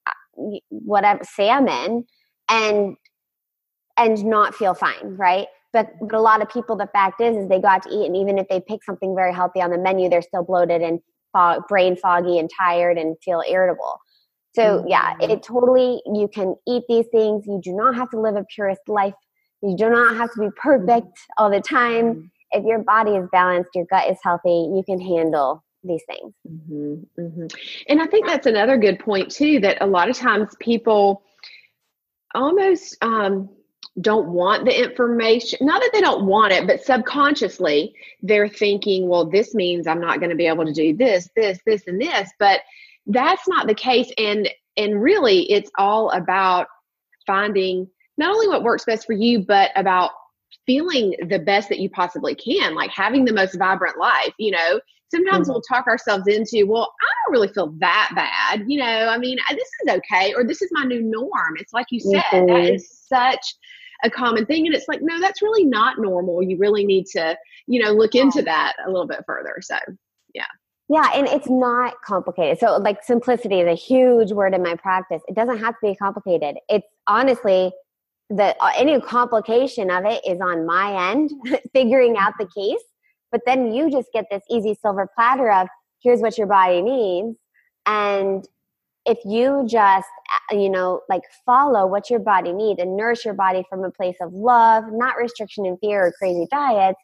uh, 0.07 0.59
whatever 0.69 1.21
salmon 1.25 2.05
and 2.49 2.97
and 3.97 4.25
not 4.25 4.55
feel 4.55 4.75
fine 4.75 5.17
right 5.17 5.47
but 5.73 5.91
but 6.01 6.15
a 6.15 6.21
lot 6.21 6.43
of 6.43 6.49
people 6.49 6.77
the 6.77 6.89
fact 6.93 7.21
is 7.21 7.37
is 7.37 7.49
they 7.49 7.61
go 7.61 7.69
out 7.69 7.83
to 7.83 7.91
eat 7.91 8.07
and 8.07 8.17
even 8.17 8.39
if 8.39 8.49
they 8.49 8.61
pick 8.61 8.83
something 8.85 9.15
very 9.15 9.33
healthy 9.35 9.61
on 9.61 9.71
the 9.71 9.79
menu 9.79 10.09
they're 10.09 10.23
still 10.23 10.45
bloated 10.45 10.83
and 10.83 11.01
fog, 11.33 11.63
brain 11.69 11.97
foggy 11.97 12.39
and 12.39 12.51
tired 12.57 12.99
and 12.99 13.17
feel 13.25 13.43
irritable 13.49 14.01
So, 14.55 14.85
yeah, 14.89 15.15
mm-hmm. 15.15 15.31
it 15.31 15.43
totally, 15.43 16.03
you 16.13 16.29
can 16.29 16.57
eat 16.67 16.85
these 16.89 17.07
things. 17.13 17.47
You 17.47 17.61
do 17.63 17.73
not 17.73 17.95
have 17.95 18.11
to 18.11 18.21
live 18.21 18.37
a 18.37 18.45
purist 18.55 18.83
life. 18.89 19.15
You 19.63 19.77
do 19.77 19.91
not 19.91 20.17
have 20.17 20.33
to 20.33 20.41
be 20.41 20.49
perfect 20.57 21.17
all 21.39 21.51
the 21.51 21.61
time. 21.61 22.33
If 22.53 22.65
your 22.65 22.81
body 22.81 23.13
is 23.13 23.29
balanced, 23.31 23.71
your 23.75 23.87
gut 23.87 24.11
is 24.11 24.19
healthy, 24.23 24.71
you 24.75 24.83
can 24.85 25.01
handle 25.01 25.63
these 25.83 26.03
things. 26.07 26.35
Mm-hmm, 26.49 27.21
mm-hmm. 27.21 27.47
And 27.89 28.03
I 28.03 28.07
think 28.07 28.27
that's 28.27 28.47
another 28.47 28.77
good 28.77 28.99
point, 28.99 29.31
too, 29.31 29.61
that 29.61 29.79
a 29.81 29.87
lot 29.87 30.11
of 30.11 30.17
times 30.17 30.55
people 30.61 31.23
almost 32.35 32.97
um, 33.03 33.49
don't 34.01 34.29
want 34.29 34.65
the 34.65 34.85
information. 34.85 35.67
Not 35.67 35.81
that 35.81 35.91
they 35.93 36.01
don't 36.01 36.27
want 36.27 36.53
it, 36.53 36.67
but 36.67 36.83
subconsciously 36.83 37.95
they're 38.23 38.49
thinking, 38.49 39.09
well, 39.09 39.29
this 39.29 39.55
means 39.55 39.87
I'm 39.87 40.01
not 40.01 40.21
going 40.21 40.31
to 40.31 40.37
be 40.37 40.47
able 40.47 40.65
to 40.65 40.73
do 40.73 40.97
this, 40.97 41.29
this, 41.35 41.59
this, 41.67 41.87
and 41.87 42.01
this. 42.01 42.31
But 42.39 42.61
that's 43.07 43.49
not 43.49 43.67
the 43.67 43.75
case. 43.75 44.13
And 44.19 44.49
and 44.77 45.03
really 45.03 45.51
it's 45.51 45.71
all 45.77 46.11
about 46.11 46.69
finding 47.27 47.89
not 48.17 48.35
only 48.35 48.49
what 48.49 48.63
works 48.63 48.85
best 48.85 49.07
for 49.07 49.13
you, 49.13 49.41
but 49.41 49.71
about 49.77 50.11
feeling 50.67 51.15
the 51.29 51.39
best 51.39 51.69
that 51.69 51.81
you 51.81 51.91
possibly 51.91 52.35
can, 52.35 52.75
like 52.75 52.91
having 52.91 53.25
the 53.25 53.33
most 53.33 53.59
vibrant 53.59 53.99
life, 53.99 54.33
you 54.39 54.51
know. 54.51 54.81
Sometimes 55.13 55.49
mm-hmm. 55.49 55.55
we'll 55.55 55.63
talk 55.63 55.89
ourselves 55.89 56.29
into, 56.29 56.67
well, 56.69 56.93
I 57.03 57.07
don't 57.25 57.33
really 57.33 57.53
feel 57.53 57.75
that 57.81 58.11
bad. 58.15 58.65
You 58.69 58.79
know, 58.79 59.09
I 59.09 59.19
mean, 59.19 59.39
this 59.51 59.69
is 59.83 59.97
okay, 59.97 60.33
or 60.35 60.45
this 60.45 60.63
is 60.63 60.71
my 60.71 60.85
new 60.85 61.03
norm. 61.03 61.57
It's 61.57 61.73
like 61.73 61.87
you 61.91 61.99
said, 61.99 62.23
mm-hmm. 62.31 62.47
that 62.47 62.73
is 62.73 62.89
such 63.09 63.55
a 64.05 64.11
common 64.11 64.47
thing. 64.47 64.67
And 64.67 64.75
it's 64.75 64.87
like, 64.87 65.01
no, 65.03 65.19
that's 65.19 65.43
really 65.43 65.65
not 65.65 65.99
normal. 65.99 66.45
You 66.45 66.59
really 66.59 66.87
need 66.87 67.07
to, 67.07 67.37
you 67.67 67.83
know, 67.83 67.91
look 67.91 68.15
into 68.15 68.41
that 68.43 68.75
a 68.87 68.89
little 68.89 69.09
bit 69.09 69.25
further. 69.27 69.57
So, 69.63 69.77
yeah. 70.33 70.47
Yeah, 70.89 71.11
and 71.15 71.27
it's 71.27 71.51
not 71.51 71.95
complicated. 72.05 72.59
So, 72.59 72.77
like, 72.79 73.03
simplicity 73.03 73.61
is 73.61 73.69
a 73.69 73.75
huge 73.75 74.33
word 74.33 74.55
in 74.55 74.63
my 74.63 74.77
practice. 74.77 75.23
It 75.27 75.35
doesn't 75.35 75.59
have 75.59 75.75
to 75.75 75.81
be 75.83 75.97
complicated. 75.97 76.57
It's 76.69 76.87
honestly 77.07 77.73
the 78.31 78.57
uh, 78.63 78.73
any 78.77 79.01
complication 79.01 79.91
of 79.91 80.05
it 80.07 80.23
is 80.27 80.41
on 80.41 80.65
my 80.65 81.11
end, 81.11 81.31
figuring 81.73 82.17
out 82.17 82.35
the 82.39 82.47
case. 82.47 82.83
But 83.33 83.43
then 83.47 83.73
you 83.73 83.91
just 83.91 84.09
get 84.13 84.27
this 84.31 84.43
easy 84.51 84.77
silver 84.81 85.09
platter 85.15 85.51
of 85.51 85.69
here's 86.03 86.21
what 86.21 86.39
your 86.39 86.47
body 86.47 86.83
needs, 86.83 87.37
and 87.87 88.49
if 89.07 89.19
you 89.25 89.67
just 89.69 90.09
uh, 90.53 90.57
you 90.57 90.71
know 90.71 91.01
like 91.09 91.23
follow 91.45 91.87
what 91.87 92.11
your 92.11 92.21
body 92.21 92.53
needs 92.53 92.81
and 92.81 92.97
nourish 92.97 93.25
your 93.25 93.35
body 93.35 93.65
from 93.69 93.85
a 93.85 93.91
place 93.91 94.17
of 94.21 94.33
love 94.33 94.85
not 94.91 95.17
restriction 95.17 95.65
and 95.65 95.79
fear 95.81 96.07
or 96.07 96.13
crazy 96.19 96.47
diets 96.51 97.01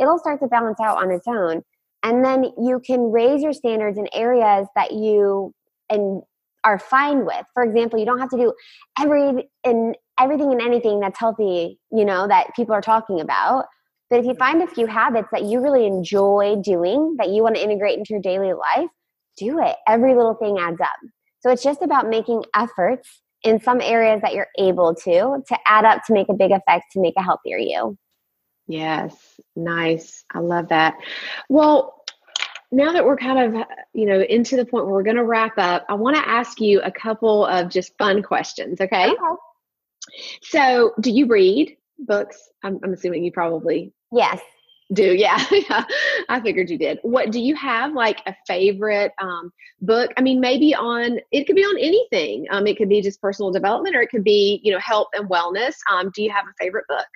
it'll 0.00 0.18
start 0.18 0.40
to 0.40 0.48
balance 0.48 0.80
out 0.80 0.96
on 0.96 1.12
its 1.12 1.26
own. 1.28 1.62
And 2.02 2.24
then 2.24 2.44
you 2.58 2.80
can 2.84 3.12
raise 3.12 3.42
your 3.42 3.52
standards 3.52 3.98
in 3.98 4.08
areas 4.14 4.66
that 4.74 4.92
you 4.92 5.54
and 5.90 6.22
are 6.64 6.78
fine 6.78 7.26
with. 7.26 7.44
For 7.54 7.62
example 7.62 7.98
you 7.98 8.06
don't 8.06 8.18
have 8.18 8.30
to 8.30 8.38
do 8.38 8.52
every 8.98 9.48
in 9.64 9.94
everything 10.20 10.52
and 10.52 10.60
anything 10.60 11.00
that's 11.00 11.18
healthy 11.18 11.78
you 11.90 12.04
know 12.04 12.28
that 12.28 12.54
people 12.54 12.74
are 12.74 12.82
talking 12.82 13.20
about 13.20 13.66
but 14.08 14.18
if 14.18 14.24
you 14.24 14.32
mm-hmm. 14.32 14.38
find 14.38 14.62
a 14.62 14.66
few 14.66 14.86
habits 14.86 15.28
that 15.32 15.44
you 15.44 15.60
really 15.60 15.86
enjoy 15.86 16.56
doing 16.62 17.16
that 17.18 17.30
you 17.30 17.42
want 17.42 17.56
to 17.56 17.62
integrate 17.62 17.98
into 17.98 18.12
your 18.12 18.22
daily 18.22 18.52
life 18.52 18.90
do 19.36 19.58
it 19.60 19.76
every 19.88 20.14
little 20.14 20.34
thing 20.34 20.58
adds 20.58 20.80
up 20.80 20.98
so 21.40 21.50
it's 21.50 21.62
just 21.62 21.82
about 21.82 22.08
making 22.08 22.44
efforts 22.54 23.22
in 23.42 23.60
some 23.60 23.80
areas 23.80 24.20
that 24.22 24.34
you're 24.34 24.48
able 24.58 24.94
to 24.94 25.42
to 25.46 25.58
add 25.66 25.84
up 25.84 26.02
to 26.06 26.12
make 26.12 26.28
a 26.28 26.34
big 26.34 26.50
effect 26.50 26.84
to 26.92 27.00
make 27.00 27.14
a 27.16 27.22
healthier 27.22 27.58
you. 27.58 27.96
Yes, 28.66 29.40
nice. 29.56 30.24
I 30.32 30.38
love 30.40 30.68
that. 30.68 30.94
Well, 31.48 32.04
now 32.70 32.92
that 32.92 33.04
we're 33.04 33.16
kind 33.16 33.56
of, 33.56 33.64
you 33.94 34.06
know, 34.06 34.20
into 34.20 34.56
the 34.56 34.64
point 34.64 34.84
where 34.84 34.94
we're 34.94 35.02
going 35.02 35.16
to 35.16 35.24
wrap 35.24 35.58
up, 35.58 35.84
I 35.88 35.94
want 35.94 36.16
to 36.16 36.28
ask 36.28 36.60
you 36.60 36.80
a 36.82 36.92
couple 36.92 37.46
of 37.46 37.68
just 37.68 37.96
fun 37.98 38.22
questions, 38.22 38.80
okay? 38.80 39.08
okay. 39.08 39.18
So, 40.42 40.92
do 41.00 41.10
you 41.10 41.26
read 41.26 41.76
books? 41.98 42.50
I'm, 42.62 42.78
I'm 42.82 42.92
assuming 42.92 43.24
you 43.24 43.32
probably 43.32 43.92
Yes. 44.12 44.40
do 44.92 45.14
yeah 45.14 45.42
yeah. 45.52 45.84
I 46.28 46.40
figured 46.40 46.68
you 46.68 46.78
did. 46.78 46.98
What 47.02 47.30
do 47.30 47.40
you 47.40 47.54
have 47.54 47.92
like 47.92 48.20
a 48.26 48.34
favorite 48.46 49.12
um, 49.22 49.52
book? 49.80 50.10
I 50.16 50.20
mean 50.20 50.40
maybe 50.40 50.74
on 50.74 51.20
it 51.30 51.46
could 51.46 51.56
be 51.56 51.62
on 51.62 51.78
anything. 51.78 52.46
Um, 52.50 52.66
it 52.66 52.76
could 52.76 52.88
be 52.88 53.00
just 53.00 53.20
personal 53.20 53.52
development 53.52 53.94
or 53.94 54.02
it 54.02 54.08
could 54.08 54.24
be 54.24 54.60
you 54.64 54.72
know 54.72 54.80
health 54.80 55.08
and 55.14 55.28
wellness. 55.28 55.76
Um, 55.90 56.10
do 56.14 56.22
you 56.22 56.30
have 56.30 56.44
a 56.46 56.54
favorite 56.58 56.86
book? 56.88 57.06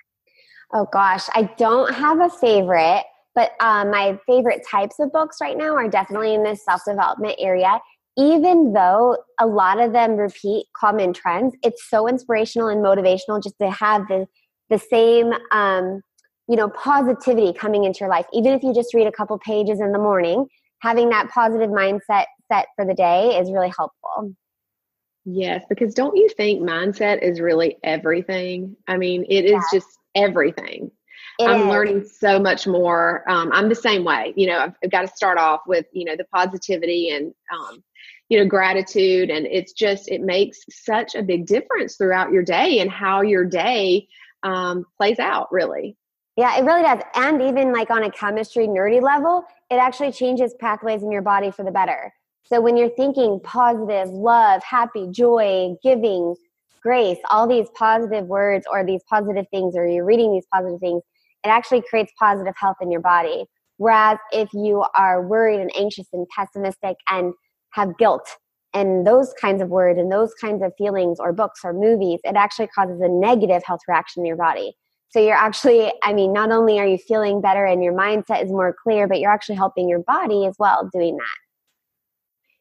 Oh 0.73 0.87
gosh. 0.91 1.23
I 1.33 1.43
don't 1.57 1.93
have 1.93 2.19
a 2.21 2.29
favorite 2.29 3.03
but 3.35 3.51
um, 3.59 3.91
my 3.91 4.17
favorite 4.25 4.65
types 4.65 4.95
of 4.99 5.11
books 5.11 5.37
right 5.41 5.57
now 5.57 5.75
are 5.75 5.89
definitely 5.89 6.33
in 6.33 6.41
this 6.41 6.63
self-development 6.63 7.35
area 7.37 7.81
even 8.17 8.73
though 8.73 9.17
a 9.39 9.45
lot 9.45 9.79
of 9.79 9.91
them 9.91 10.15
repeat 10.15 10.65
common 10.75 11.13
trends 11.13 11.55
it's 11.63 11.89
so 11.89 12.07
inspirational 12.07 12.67
and 12.67 12.83
motivational 12.83 13.41
just 13.41 13.57
to 13.59 13.69
have 13.69 14.07
the 14.07 14.25
the 14.69 14.79
same 14.79 15.31
um, 15.51 16.01
you 16.47 16.55
know 16.55 16.69
positivity 16.69 17.53
coming 17.53 17.83
into 17.83 17.99
your 18.01 18.09
life 18.09 18.25
even 18.33 18.53
if 18.53 18.63
you 18.63 18.73
just 18.73 18.93
read 18.93 19.07
a 19.07 19.11
couple 19.11 19.37
pages 19.39 19.79
in 19.79 19.91
the 19.91 19.99
morning 19.99 20.45
having 20.81 21.09
that 21.09 21.29
positive 21.29 21.69
mindset 21.69 22.25
set 22.51 22.67
for 22.75 22.85
the 22.85 22.93
day 22.93 23.37
is 23.39 23.51
really 23.51 23.71
helpful 23.77 24.33
yes 25.25 25.63
because 25.69 25.93
don't 25.93 26.15
you 26.15 26.29
think 26.29 26.61
mindset 26.61 27.21
is 27.21 27.39
really 27.39 27.77
everything 27.83 28.75
i 28.87 28.97
mean 28.97 29.25
it 29.29 29.45
is 29.45 29.51
yeah. 29.51 29.61
just 29.73 29.87
everything 30.15 30.91
it 31.39 31.47
i'm 31.47 31.61
is. 31.61 31.67
learning 31.67 32.05
so 32.05 32.39
much 32.39 32.67
more 32.67 33.27
um, 33.29 33.51
i'm 33.51 33.67
the 33.67 33.75
same 33.75 34.03
way 34.03 34.33
you 34.35 34.45
know 34.45 34.59
I've, 34.59 34.73
I've, 34.83 34.91
got 34.91 35.01
to 35.01 35.07
start 35.07 35.39
off 35.39 35.61
with 35.65 35.85
you 35.91 36.05
know 36.05 36.15
the 36.15 36.25
positivity 36.25 37.09
and 37.09 37.33
um, 37.51 37.83
you 38.29 38.39
know 38.39 38.45
gratitude 38.45 39.29
and 39.29 39.45
it's 39.45 39.73
just 39.73 40.09
it 40.09 40.21
makes 40.21 40.59
such 40.69 41.15
a 41.15 41.21
big 41.21 41.45
difference 41.45 41.95
throughout 41.95 42.31
your 42.31 42.43
day 42.43 42.79
and 42.79 42.89
how 42.89 43.21
your 43.21 43.45
day 43.45 44.07
um, 44.43 44.85
plays 44.97 45.19
out 45.19 45.47
really 45.51 45.95
yeah, 46.37 46.57
it 46.57 46.65
really 46.65 46.81
does. 46.81 47.01
And 47.13 47.41
even 47.41 47.71
like 47.71 47.89
on 47.89 48.03
a 48.03 48.11
chemistry 48.11 48.67
nerdy 48.67 49.01
level, 49.01 49.45
it 49.71 49.75
actually 49.75 50.11
changes 50.11 50.53
pathways 50.59 51.01
in 51.01 51.11
your 51.11 51.21
body 51.21 51.49
for 51.49 51.63
the 51.63 51.71
better. 51.71 52.13
So 52.43 52.61
when 52.61 52.75
you're 52.77 52.89
thinking 52.89 53.39
positive, 53.43 54.09
love, 54.09 54.61
happy, 54.63 55.07
joy, 55.11 55.75
giving, 55.81 56.35
grace, 56.83 57.17
all 57.31 57.47
these 57.47 57.67
positive 57.75 58.25
words 58.25 58.65
or 58.69 58.85
these 58.85 59.01
positive 59.09 59.45
things, 59.49 59.75
or 59.75 59.87
you're 59.87 60.05
reading 60.05 60.33
these 60.33 60.45
positive 60.53 60.79
things, 60.79 61.01
it 61.43 61.47
actually 61.47 61.83
creates 61.89 62.11
positive 62.19 62.53
health 62.57 62.77
in 62.81 62.91
your 62.91 63.01
body. 63.01 63.45
Whereas 63.77 64.17
if 64.31 64.49
you 64.53 64.85
are 64.95 65.25
worried 65.25 65.61
and 65.61 65.71
anxious 65.75 66.07
and 66.13 66.27
pessimistic 66.29 66.97
and 67.09 67.33
have 67.75 67.97
guilt 67.97 68.27
and 68.73 69.07
those 69.07 69.33
kinds 69.39 69.61
of 69.61 69.69
words 69.69 69.97
and 69.97 70.11
those 70.11 70.33
kinds 70.33 70.61
of 70.61 70.73
feelings 70.77 71.17
or 71.19 71.31
books 71.31 71.61
or 71.63 71.73
movies, 71.73 72.19
it 72.23 72.35
actually 72.35 72.67
causes 72.67 72.99
a 73.01 73.07
negative 73.07 73.63
health 73.65 73.79
reaction 73.87 74.21
in 74.21 74.27
your 74.27 74.35
body. 74.35 74.75
So 75.09 75.19
you're 75.19 75.33
actually, 75.33 75.93
I 76.03 76.11
mean, 76.11 76.33
not 76.33 76.51
only 76.51 76.77
are 76.79 76.85
you 76.85 76.97
feeling 76.97 77.39
better 77.39 77.65
and 77.65 77.81
your 77.81 77.93
mindset 77.93 78.43
is 78.43 78.51
more 78.51 78.75
clear, 78.83 79.07
but 79.07 79.21
you're 79.21 79.31
actually 79.31 79.55
helping 79.55 79.87
your 79.87 79.99
body 79.99 80.45
as 80.45 80.55
well 80.59 80.89
doing 80.91 81.15
that. 81.15 81.45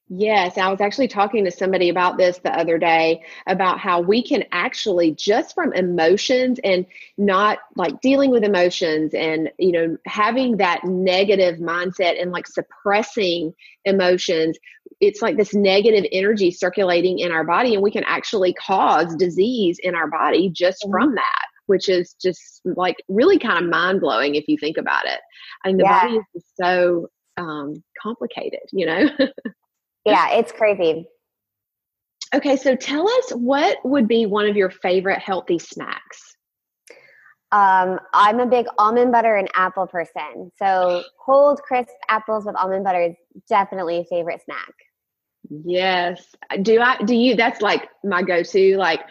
Yes, 0.08 0.58
I 0.58 0.68
was 0.68 0.82
actually 0.82 1.08
talking 1.08 1.44
to 1.46 1.50
somebody 1.50 1.88
about 1.88 2.18
this 2.18 2.36
the 2.38 2.52
other 2.56 2.76
day 2.78 3.22
about 3.46 3.80
how 3.80 4.00
we 4.02 4.22
can 4.22 4.44
actually 4.52 5.12
just 5.12 5.54
from 5.54 5.72
emotions 5.72 6.60
and 6.62 6.84
not 7.16 7.58
like 7.74 8.00
dealing 8.02 8.30
with 8.30 8.44
emotions 8.44 9.14
and 9.14 9.50
you 9.58 9.72
know 9.72 9.96
having 10.06 10.58
that 10.58 10.84
negative 10.84 11.58
mindset 11.58 12.20
and 12.20 12.32
like 12.32 12.46
suppressing 12.46 13.54
emotions 13.86 14.58
it's 15.00 15.22
like 15.22 15.36
this 15.36 15.54
negative 15.54 16.04
energy 16.12 16.50
circulating 16.50 17.18
in 17.18 17.32
our 17.32 17.44
body 17.44 17.74
and 17.74 17.82
we 17.82 17.90
can 17.90 18.04
actually 18.04 18.52
cause 18.54 19.14
disease 19.16 19.78
in 19.82 19.94
our 19.94 20.08
body 20.08 20.48
just 20.48 20.82
mm-hmm. 20.82 20.92
from 20.92 21.14
that 21.14 21.46
which 21.66 21.88
is 21.88 22.14
just 22.20 22.60
like 22.64 22.96
really 23.08 23.38
kind 23.38 23.62
of 23.62 23.70
mind 23.70 24.00
blowing 24.00 24.34
if 24.34 24.44
you 24.48 24.56
think 24.58 24.76
about 24.76 25.06
it. 25.06 25.20
I 25.64 25.68
mean, 25.68 25.78
the 25.78 25.84
yeah. 25.84 26.06
body 26.06 26.20
is 26.34 26.44
so 26.60 27.08
um, 27.36 27.82
complicated, 28.00 28.60
you 28.72 28.86
know? 28.86 29.08
yeah, 30.04 30.32
it's 30.32 30.52
crazy. 30.52 31.06
Okay, 32.34 32.56
so 32.56 32.74
tell 32.74 33.08
us 33.08 33.30
what 33.30 33.78
would 33.84 34.08
be 34.08 34.26
one 34.26 34.46
of 34.46 34.56
your 34.56 34.70
favorite 34.70 35.20
healthy 35.20 35.58
snacks? 35.58 36.33
Um, 37.54 38.00
I'm 38.12 38.40
a 38.40 38.46
big 38.46 38.66
almond 38.78 39.12
butter 39.12 39.36
and 39.36 39.48
apple 39.54 39.86
person. 39.86 40.50
So 40.58 41.04
cold, 41.24 41.62
crisp 41.62 41.92
apples 42.08 42.44
with 42.44 42.56
almond 42.56 42.82
butter 42.82 43.02
is 43.02 43.14
definitely 43.48 43.98
a 43.98 44.04
favorite 44.04 44.42
snack. 44.44 44.74
Yes. 45.64 46.34
Do 46.62 46.80
I 46.80 46.98
do 47.04 47.14
you 47.14 47.36
that's 47.36 47.60
like 47.60 47.88
my 48.02 48.22
go-to 48.22 48.76
like 48.76 49.02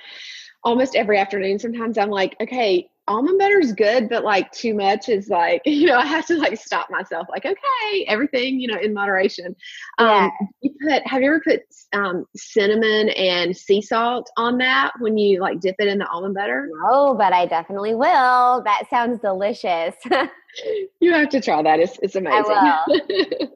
almost 0.63 0.95
every 0.95 1.19
afternoon 1.19 1.59
sometimes 1.59 1.97
i'm 1.97 2.09
like 2.09 2.35
okay 2.41 2.89
almond 3.07 3.37
butter 3.37 3.59
is 3.59 3.73
good 3.73 4.07
but 4.07 4.23
like 4.23 4.49
too 4.51 4.73
much 4.73 5.09
is 5.09 5.27
like 5.27 5.61
you 5.65 5.85
know 5.85 5.97
i 5.97 6.05
have 6.05 6.25
to 6.25 6.37
like 6.37 6.57
stop 6.57 6.89
myself 6.89 7.27
like 7.29 7.45
okay 7.45 8.05
everything 8.07 8.59
you 8.59 8.67
know 8.67 8.79
in 8.79 8.93
moderation 8.93 9.55
yeah. 9.99 10.29
um 10.39 10.47
you 10.61 10.73
put 10.81 11.05
have 11.05 11.21
you 11.21 11.27
ever 11.27 11.41
put 11.45 11.61
um 11.93 12.25
cinnamon 12.35 13.09
and 13.09 13.55
sea 13.55 13.81
salt 13.81 14.29
on 14.37 14.57
that 14.57 14.91
when 14.99 15.17
you 15.17 15.39
like 15.41 15.59
dip 15.59 15.75
it 15.79 15.87
in 15.87 15.97
the 15.97 16.07
almond 16.07 16.33
butter 16.33 16.69
no 16.81 17.13
but 17.13 17.33
i 17.33 17.45
definitely 17.45 17.93
will 17.93 18.63
that 18.63 18.83
sounds 18.89 19.19
delicious 19.19 19.95
you 21.01 21.11
have 21.11 21.29
to 21.29 21.41
try 21.41 21.61
that 21.61 21.79
it's, 21.79 21.99
it's 22.01 22.15
amazing 22.15 22.55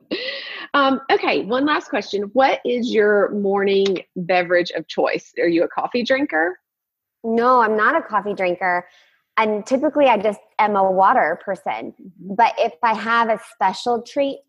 Um, 0.73 1.01
okay, 1.11 1.43
one 1.43 1.65
last 1.65 1.89
question. 1.89 2.23
What 2.33 2.59
is 2.65 2.93
your 2.93 3.31
morning 3.31 4.03
beverage 4.15 4.71
of 4.71 4.87
choice? 4.87 5.33
Are 5.39 5.47
you 5.47 5.63
a 5.63 5.67
coffee 5.67 6.03
drinker? 6.03 6.59
No, 7.23 7.61
I'm 7.61 7.75
not 7.75 7.95
a 7.95 8.01
coffee 8.01 8.33
drinker. 8.33 8.87
And 9.37 9.65
typically 9.65 10.07
I 10.07 10.17
just 10.17 10.39
am 10.59 10.75
a 10.75 10.91
water 10.91 11.39
person. 11.45 11.93
Mm-hmm. 11.93 12.35
But 12.35 12.53
if 12.57 12.73
I 12.83 12.93
have 12.95 13.29
a 13.29 13.39
special 13.53 14.01
treat 14.01 14.39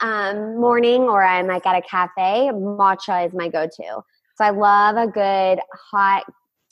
um, 0.00 0.60
morning 0.60 1.02
or 1.02 1.24
I'm 1.24 1.46
like 1.48 1.66
at 1.66 1.76
a 1.76 1.82
cafe, 1.82 2.50
matcha 2.52 3.26
is 3.26 3.32
my 3.34 3.48
go 3.48 3.66
to. 3.66 4.02
So 4.36 4.44
I 4.44 4.50
love 4.50 4.96
a 4.96 5.10
good 5.10 5.60
hot, 5.90 6.24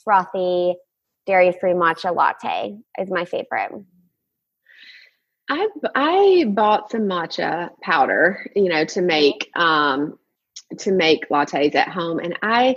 frothy, 0.03 0.75
dairy 1.25 1.51
free 1.59 1.73
matcha 1.73 2.15
latte, 2.15 2.77
is 2.99 3.09
my 3.09 3.25
favorite. 3.25 3.71
I 5.49 5.67
I 5.93 6.45
bought 6.49 6.91
some 6.91 7.01
matcha 7.01 7.69
powder, 7.81 8.49
you 8.55 8.69
know, 8.69 8.85
to 8.85 9.01
make 9.01 9.49
um 9.55 10.17
to 10.79 10.91
make 10.91 11.29
lattes 11.29 11.75
at 11.75 11.89
home 11.89 12.19
and 12.19 12.37
I 12.41 12.75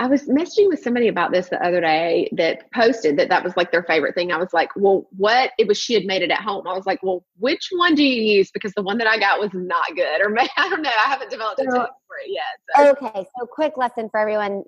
I 0.00 0.06
was 0.06 0.22
messaging 0.22 0.68
with 0.68 0.82
somebody 0.82 1.08
about 1.08 1.30
this 1.30 1.50
the 1.50 1.62
other 1.62 1.82
day 1.82 2.30
that 2.32 2.72
posted 2.72 3.18
that 3.18 3.28
that 3.28 3.44
was 3.44 3.54
like 3.54 3.70
their 3.70 3.82
favorite 3.82 4.14
thing. 4.14 4.32
I 4.32 4.38
was 4.38 4.54
like, 4.54 4.70
well, 4.74 5.06
what? 5.10 5.50
It 5.58 5.68
was 5.68 5.76
she 5.76 5.92
had 5.92 6.06
made 6.06 6.22
it 6.22 6.30
at 6.30 6.40
home. 6.40 6.66
I 6.66 6.72
was 6.72 6.86
like, 6.86 7.02
well, 7.02 7.22
which 7.36 7.68
one 7.70 7.94
do 7.94 8.02
you 8.02 8.22
use? 8.38 8.50
Because 8.50 8.72
the 8.72 8.82
one 8.82 8.96
that 8.96 9.06
I 9.06 9.18
got 9.18 9.38
was 9.38 9.50
not 9.52 9.84
good, 9.94 10.22
or 10.22 10.30
maybe, 10.30 10.48
I 10.56 10.70
don't 10.70 10.80
know. 10.80 10.88
I 10.88 11.06
haven't 11.06 11.30
developed 11.30 11.60
a 11.60 11.64
so, 11.64 11.86
for 12.06 12.16
it 12.24 12.30
yet. 12.30 12.42
So. 12.76 12.90
Okay, 12.92 13.26
so 13.38 13.46
quick 13.46 13.76
lesson 13.76 14.08
for 14.08 14.18
everyone 14.18 14.62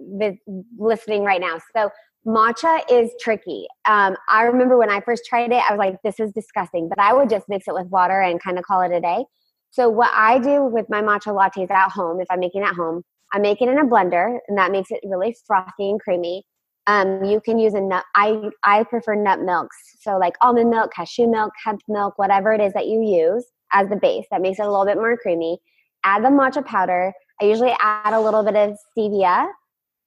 listening 0.76 1.24
right 1.24 1.40
now. 1.40 1.56
So 1.74 1.88
matcha 2.26 2.82
is 2.90 3.10
tricky. 3.18 3.66
Um, 3.86 4.14
I 4.28 4.42
remember 4.42 4.76
when 4.76 4.90
I 4.90 5.00
first 5.00 5.24
tried 5.24 5.50
it, 5.50 5.62
I 5.66 5.72
was 5.72 5.78
like, 5.78 5.96
this 6.04 6.20
is 6.20 6.30
disgusting, 6.32 6.90
but 6.90 6.98
I 6.98 7.14
would 7.14 7.30
just 7.30 7.48
mix 7.48 7.68
it 7.68 7.74
with 7.74 7.86
water 7.86 8.20
and 8.20 8.38
kind 8.38 8.58
of 8.58 8.64
call 8.64 8.82
it 8.82 8.92
a 8.92 9.00
day. 9.00 9.24
So 9.70 9.88
what 9.88 10.10
I 10.14 10.38
do 10.38 10.66
with 10.66 10.90
my 10.90 11.00
matcha 11.00 11.28
lattes 11.34 11.70
at 11.70 11.90
home, 11.90 12.20
if 12.20 12.26
I'm 12.30 12.40
making 12.40 12.64
at 12.64 12.74
home, 12.74 13.02
I 13.32 13.38
make 13.38 13.62
it 13.62 13.68
in 13.68 13.78
a 13.78 13.84
blender, 13.84 14.38
and 14.48 14.58
that 14.58 14.72
makes 14.72 14.90
it 14.90 15.00
really 15.04 15.34
frothy 15.46 15.90
and 15.90 16.00
creamy. 16.00 16.44
Um, 16.86 17.24
you 17.24 17.40
can 17.40 17.58
use 17.58 17.74
a 17.74 17.80
nut. 17.80 18.04
I 18.14 18.50
I 18.64 18.84
prefer 18.84 19.14
nut 19.14 19.40
milks, 19.40 19.76
so 20.00 20.18
like 20.18 20.34
almond 20.40 20.70
milk, 20.70 20.92
cashew 20.92 21.28
milk, 21.28 21.52
hemp 21.64 21.80
milk, 21.88 22.18
whatever 22.18 22.52
it 22.52 22.60
is 22.60 22.72
that 22.72 22.86
you 22.86 23.02
use 23.02 23.46
as 23.72 23.88
the 23.88 23.96
base. 23.96 24.26
That 24.30 24.42
makes 24.42 24.58
it 24.58 24.66
a 24.66 24.70
little 24.70 24.84
bit 24.84 24.96
more 24.96 25.16
creamy. 25.16 25.58
Add 26.04 26.24
the 26.24 26.28
matcha 26.28 26.64
powder. 26.64 27.12
I 27.40 27.44
usually 27.44 27.74
add 27.80 28.12
a 28.12 28.20
little 28.20 28.42
bit 28.42 28.56
of 28.56 28.76
stevia, 28.96 29.48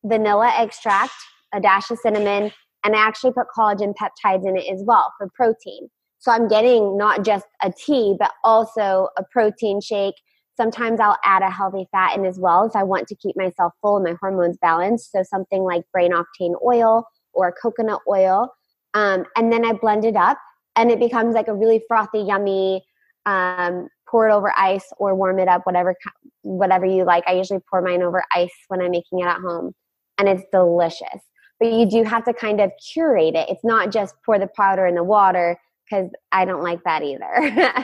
vanilla 0.03 0.51
extract, 0.57 1.13
a 1.53 1.61
dash 1.61 1.89
of 1.89 1.97
cinnamon, 1.99 2.51
and 2.83 2.95
I 2.95 2.99
actually 2.99 3.31
put 3.33 3.47
collagen 3.57 3.93
peptides 3.95 4.47
in 4.47 4.57
it 4.57 4.71
as 4.71 4.83
well 4.85 5.13
for 5.17 5.29
protein. 5.33 5.89
So 6.19 6.31
I'm 6.31 6.47
getting 6.47 6.97
not 6.97 7.23
just 7.23 7.45
a 7.63 7.71
tea, 7.71 8.15
but 8.19 8.31
also 8.43 9.09
a 9.17 9.23
protein 9.31 9.79
shake 9.79 10.15
Sometimes 10.57 10.99
I'll 10.99 11.17
add 11.23 11.41
a 11.41 11.49
healthy 11.49 11.87
fat 11.91 12.15
in 12.17 12.25
as 12.25 12.39
well 12.39 12.65
if 12.65 12.75
I 12.75 12.83
want 12.83 13.07
to 13.07 13.15
keep 13.15 13.35
myself 13.35 13.73
full 13.81 13.97
and 13.97 14.05
my 14.05 14.15
hormones 14.21 14.57
balanced. 14.57 15.11
So 15.11 15.23
something 15.23 15.63
like 15.63 15.83
brain 15.91 16.11
octane 16.11 16.53
oil 16.63 17.05
or 17.33 17.53
coconut 17.61 18.01
oil. 18.07 18.53
Um, 18.93 19.25
and 19.35 19.51
then 19.51 19.65
I 19.65 19.73
blend 19.73 20.05
it 20.05 20.15
up 20.15 20.37
and 20.75 20.91
it 20.91 20.99
becomes 20.99 21.35
like 21.35 21.49
a 21.49 21.53
really 21.53 21.81
frothy, 21.87 22.19
yummy, 22.19 22.83
um, 23.25 23.89
pour 24.07 24.29
it 24.29 24.33
over 24.33 24.53
ice 24.57 24.85
or 24.97 25.13
warm 25.15 25.39
it 25.39 25.47
up, 25.47 25.61
whatever, 25.65 25.95
whatever 26.43 26.85
you 26.85 27.03
like. 27.03 27.25
I 27.27 27.33
usually 27.33 27.59
pour 27.69 27.81
mine 27.81 28.01
over 28.01 28.23
ice 28.33 28.53
when 28.69 28.81
I'm 28.81 28.91
making 28.91 29.19
it 29.19 29.25
at 29.25 29.41
home 29.41 29.73
and 30.17 30.29
it's 30.29 30.43
delicious. 30.51 31.21
But 31.59 31.71
you 31.71 31.89
do 31.89 32.03
have 32.03 32.23
to 32.25 32.33
kind 32.33 32.61
of 32.61 32.71
curate 32.93 33.35
it. 33.35 33.49
It's 33.49 33.63
not 33.63 33.91
just 33.91 34.15
pour 34.25 34.39
the 34.39 34.47
powder 34.47 34.85
in 34.85 34.95
the 34.95 35.03
water 35.03 35.57
because 35.89 36.09
I 36.31 36.45
don't 36.45 36.63
like 36.63 36.83
that 36.83 37.03
either. 37.03 37.33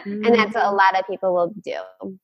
and 0.05 0.25
that's 0.25 0.53
what 0.55 0.65
a 0.65 0.69
mm. 0.69 0.77
lot 0.77 0.99
of 0.99 1.07
people 1.07 1.33
will 1.33 1.53
do. 1.63 2.17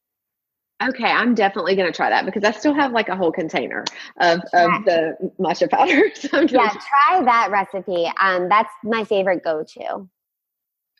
Okay, 0.81 1.09
I'm 1.09 1.33
definitely 1.33 1.75
going 1.75 1.91
to 1.91 1.95
try 1.95 2.09
that 2.09 2.25
because 2.25 2.43
I 2.43 2.51
still 2.51 2.73
have 2.73 2.91
like 2.91 3.09
a 3.09 3.15
whole 3.15 3.31
container 3.31 3.83
of, 4.19 4.39
of 4.53 4.85
the 4.85 5.31
matcha 5.39 5.69
powder. 5.69 6.03
So 6.15 6.41
yeah, 6.41 6.69
try 6.69 7.23
that 7.23 7.49
recipe. 7.49 8.11
Um, 8.21 8.47
that's 8.47 8.71
my 8.83 9.03
favorite 9.03 9.43
go-to. 9.43 10.07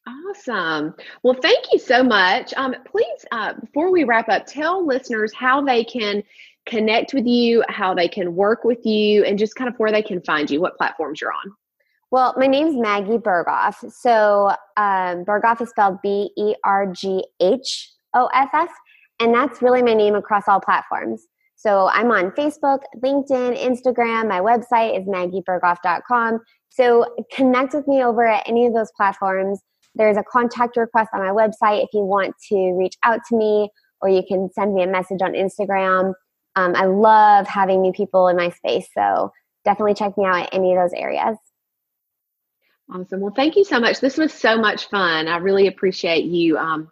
Awesome. 0.08 0.96
Well, 1.22 1.36
thank 1.42 1.72
you 1.72 1.80
so 1.80 2.02
much. 2.02 2.54
Um, 2.56 2.76
please, 2.86 3.26
uh, 3.32 3.54
before 3.54 3.92
we 3.92 4.04
wrap 4.04 4.30
up, 4.30 4.46
tell 4.48 4.86
listeners 4.86 5.34
how 5.34 5.62
they 5.62 5.84
can 5.84 6.24
connect 6.66 7.14
with 7.14 7.26
you, 7.26 7.64
how 7.70 7.94
they 7.94 8.08
can 8.08 8.36
work 8.36 8.64
with 8.64 8.86
you, 8.86 9.24
and 9.26 9.38
just 9.38 9.56
kind 9.56 9.70
of 9.70 9.78
where 9.78 9.92
they 9.92 10.02
can 10.02 10.22
find 10.22 10.50
you, 10.50 10.62
what 10.62 10.78
platforms 10.78 11.22
you're 11.22 11.34
on. 11.34 11.54
Well, 12.10 12.34
my 12.38 12.48
name's 12.48 12.76
Maggie 12.76 13.18
Berghoff. 13.18 13.92
So 13.92 14.50
um, 14.78 15.26
Berghoff 15.26 15.62
is 15.62 15.70
spelled 15.70 16.02
B 16.02 16.32
E 16.38 16.56
R 16.64 16.92
G 16.92 17.26
H 17.42 17.92
O 18.14 18.30
F 18.34 18.50
F. 18.54 18.70
And 19.20 19.34
that's 19.34 19.62
really 19.62 19.82
my 19.82 19.94
name 19.94 20.16
across 20.16 20.48
all 20.48 20.60
platforms. 20.60 21.28
So 21.56 21.90
I'm 21.92 22.12
on 22.12 22.32
Facebook, 22.32 22.82
LinkedIn, 23.04 23.58
Instagram. 23.58 24.28
My 24.28 24.40
website 24.40 25.00
is 25.00 25.08
maggieberghoff.com. 25.08 26.40
So 26.70 27.06
connect 27.34 27.74
with 27.74 27.88
me 27.88 28.04
over 28.04 28.28
at 28.28 28.48
any 28.48 28.68
of 28.68 28.74
those 28.74 28.92
platforms. 28.96 29.60
There's 29.96 30.18
a 30.18 30.24
contact 30.32 30.78
request 30.78 31.10
on 31.14 31.22
my 31.22 31.32
website 31.32 31.84
if 31.84 31.90
you 31.94 32.02
want 32.02 32.36
to 32.50 32.74
reach 32.78 32.96
out 33.04 33.22
to 33.30 33.36
me, 33.36 33.72
or 34.02 34.10
you 34.10 34.22
can 34.28 34.52
send 34.54 34.76
me 34.76 34.84
a 34.84 34.88
message 34.88 35.22
on 35.24 35.34
Instagram. 35.34 36.14
Um, 36.56 36.76
I 36.76 36.86
love 36.86 37.48
having 37.48 37.82
new 37.82 37.92
people 37.92 38.28
in 38.28 38.36
my 38.36 38.50
space. 38.50 38.88
So 38.96 39.32
definitely 39.66 39.96
check 39.96 40.16
me 40.16 40.26
out 40.26 40.44
at 40.44 40.54
any 40.54 40.76
of 40.76 40.80
those 40.80 40.94
areas. 40.94 41.38
Awesome. 42.94 43.20
Well, 43.20 43.34
thank 43.36 43.56
you 43.56 43.66
so 43.66 43.80
much. 43.80 44.00
This 44.00 44.18
was 44.18 44.32
so 44.32 44.58
much 44.58 44.90
fun. 44.90 45.28
I 45.28 45.38
really 45.38 45.68
appreciate 45.68 46.26
you 46.26 46.58
um, 46.58 46.90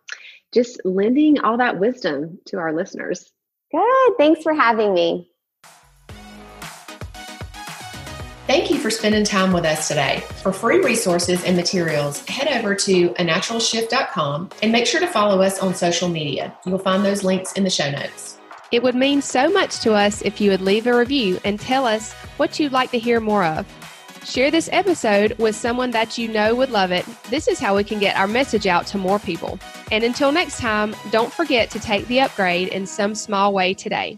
just 0.55 0.79
lending 0.85 1.39
all 1.41 1.57
that 1.57 1.79
wisdom 1.79 2.39
to 2.45 2.57
our 2.57 2.73
listeners. 2.73 3.29
Good. 3.71 4.17
Thanks 4.17 4.41
for 4.41 4.53
having 4.53 4.93
me. 4.93 5.29
Thank 8.47 8.69
you 8.69 8.77
for 8.77 8.89
spending 8.89 9.25
time 9.25 9.51
with 9.51 9.65
us 9.65 9.87
today. 9.87 10.23
For 10.43 10.53
free 10.53 10.79
resources 10.79 11.43
and 11.43 11.57
materials, 11.57 12.23
head 12.27 12.47
over 12.57 12.73
to 12.75 13.09
anaturalshift.com 13.09 14.49
and 14.61 14.71
make 14.71 14.85
sure 14.85 14.99
to 14.99 15.07
follow 15.07 15.41
us 15.41 15.59
on 15.59 15.73
social 15.73 16.07
media. 16.07 16.55
You'll 16.65 16.77
find 16.77 17.03
those 17.03 17.23
links 17.23 17.53
in 17.53 17.63
the 17.63 17.69
show 17.69 17.91
notes. 17.91 18.37
It 18.71 18.81
would 18.81 18.95
mean 18.95 19.21
so 19.21 19.49
much 19.49 19.79
to 19.79 19.93
us 19.93 20.21
if 20.21 20.39
you 20.39 20.51
would 20.51 20.61
leave 20.61 20.87
a 20.87 20.95
review 20.95 21.39
and 21.43 21.59
tell 21.59 21.85
us 21.85 22.13
what 22.37 22.59
you'd 22.59 22.71
like 22.71 22.91
to 22.91 22.99
hear 22.99 23.19
more 23.19 23.43
of. 23.43 23.65
Share 24.25 24.49
this 24.49 24.69
episode 24.71 25.37
with 25.37 25.55
someone 25.55 25.91
that 25.91 26.17
you 26.17 26.27
know 26.27 26.55
would 26.55 26.71
love 26.71 26.91
it. 26.91 27.05
This 27.29 27.47
is 27.47 27.59
how 27.59 27.75
we 27.75 27.83
can 27.83 27.99
get 27.99 28.17
our 28.17 28.25
message 28.25 28.65
out 28.65 28.87
to 28.87 28.97
more 28.97 29.19
people. 29.19 29.59
And 29.91 30.03
until 30.03 30.31
next 30.31 30.59
time, 30.59 30.95
don't 31.11 31.31
forget 31.31 31.69
to 31.71 31.79
take 31.79 32.07
the 32.07 32.21
upgrade 32.21 32.69
in 32.69 32.87
some 32.87 33.13
small 33.13 33.53
way 33.53 33.75
today. 33.75 34.17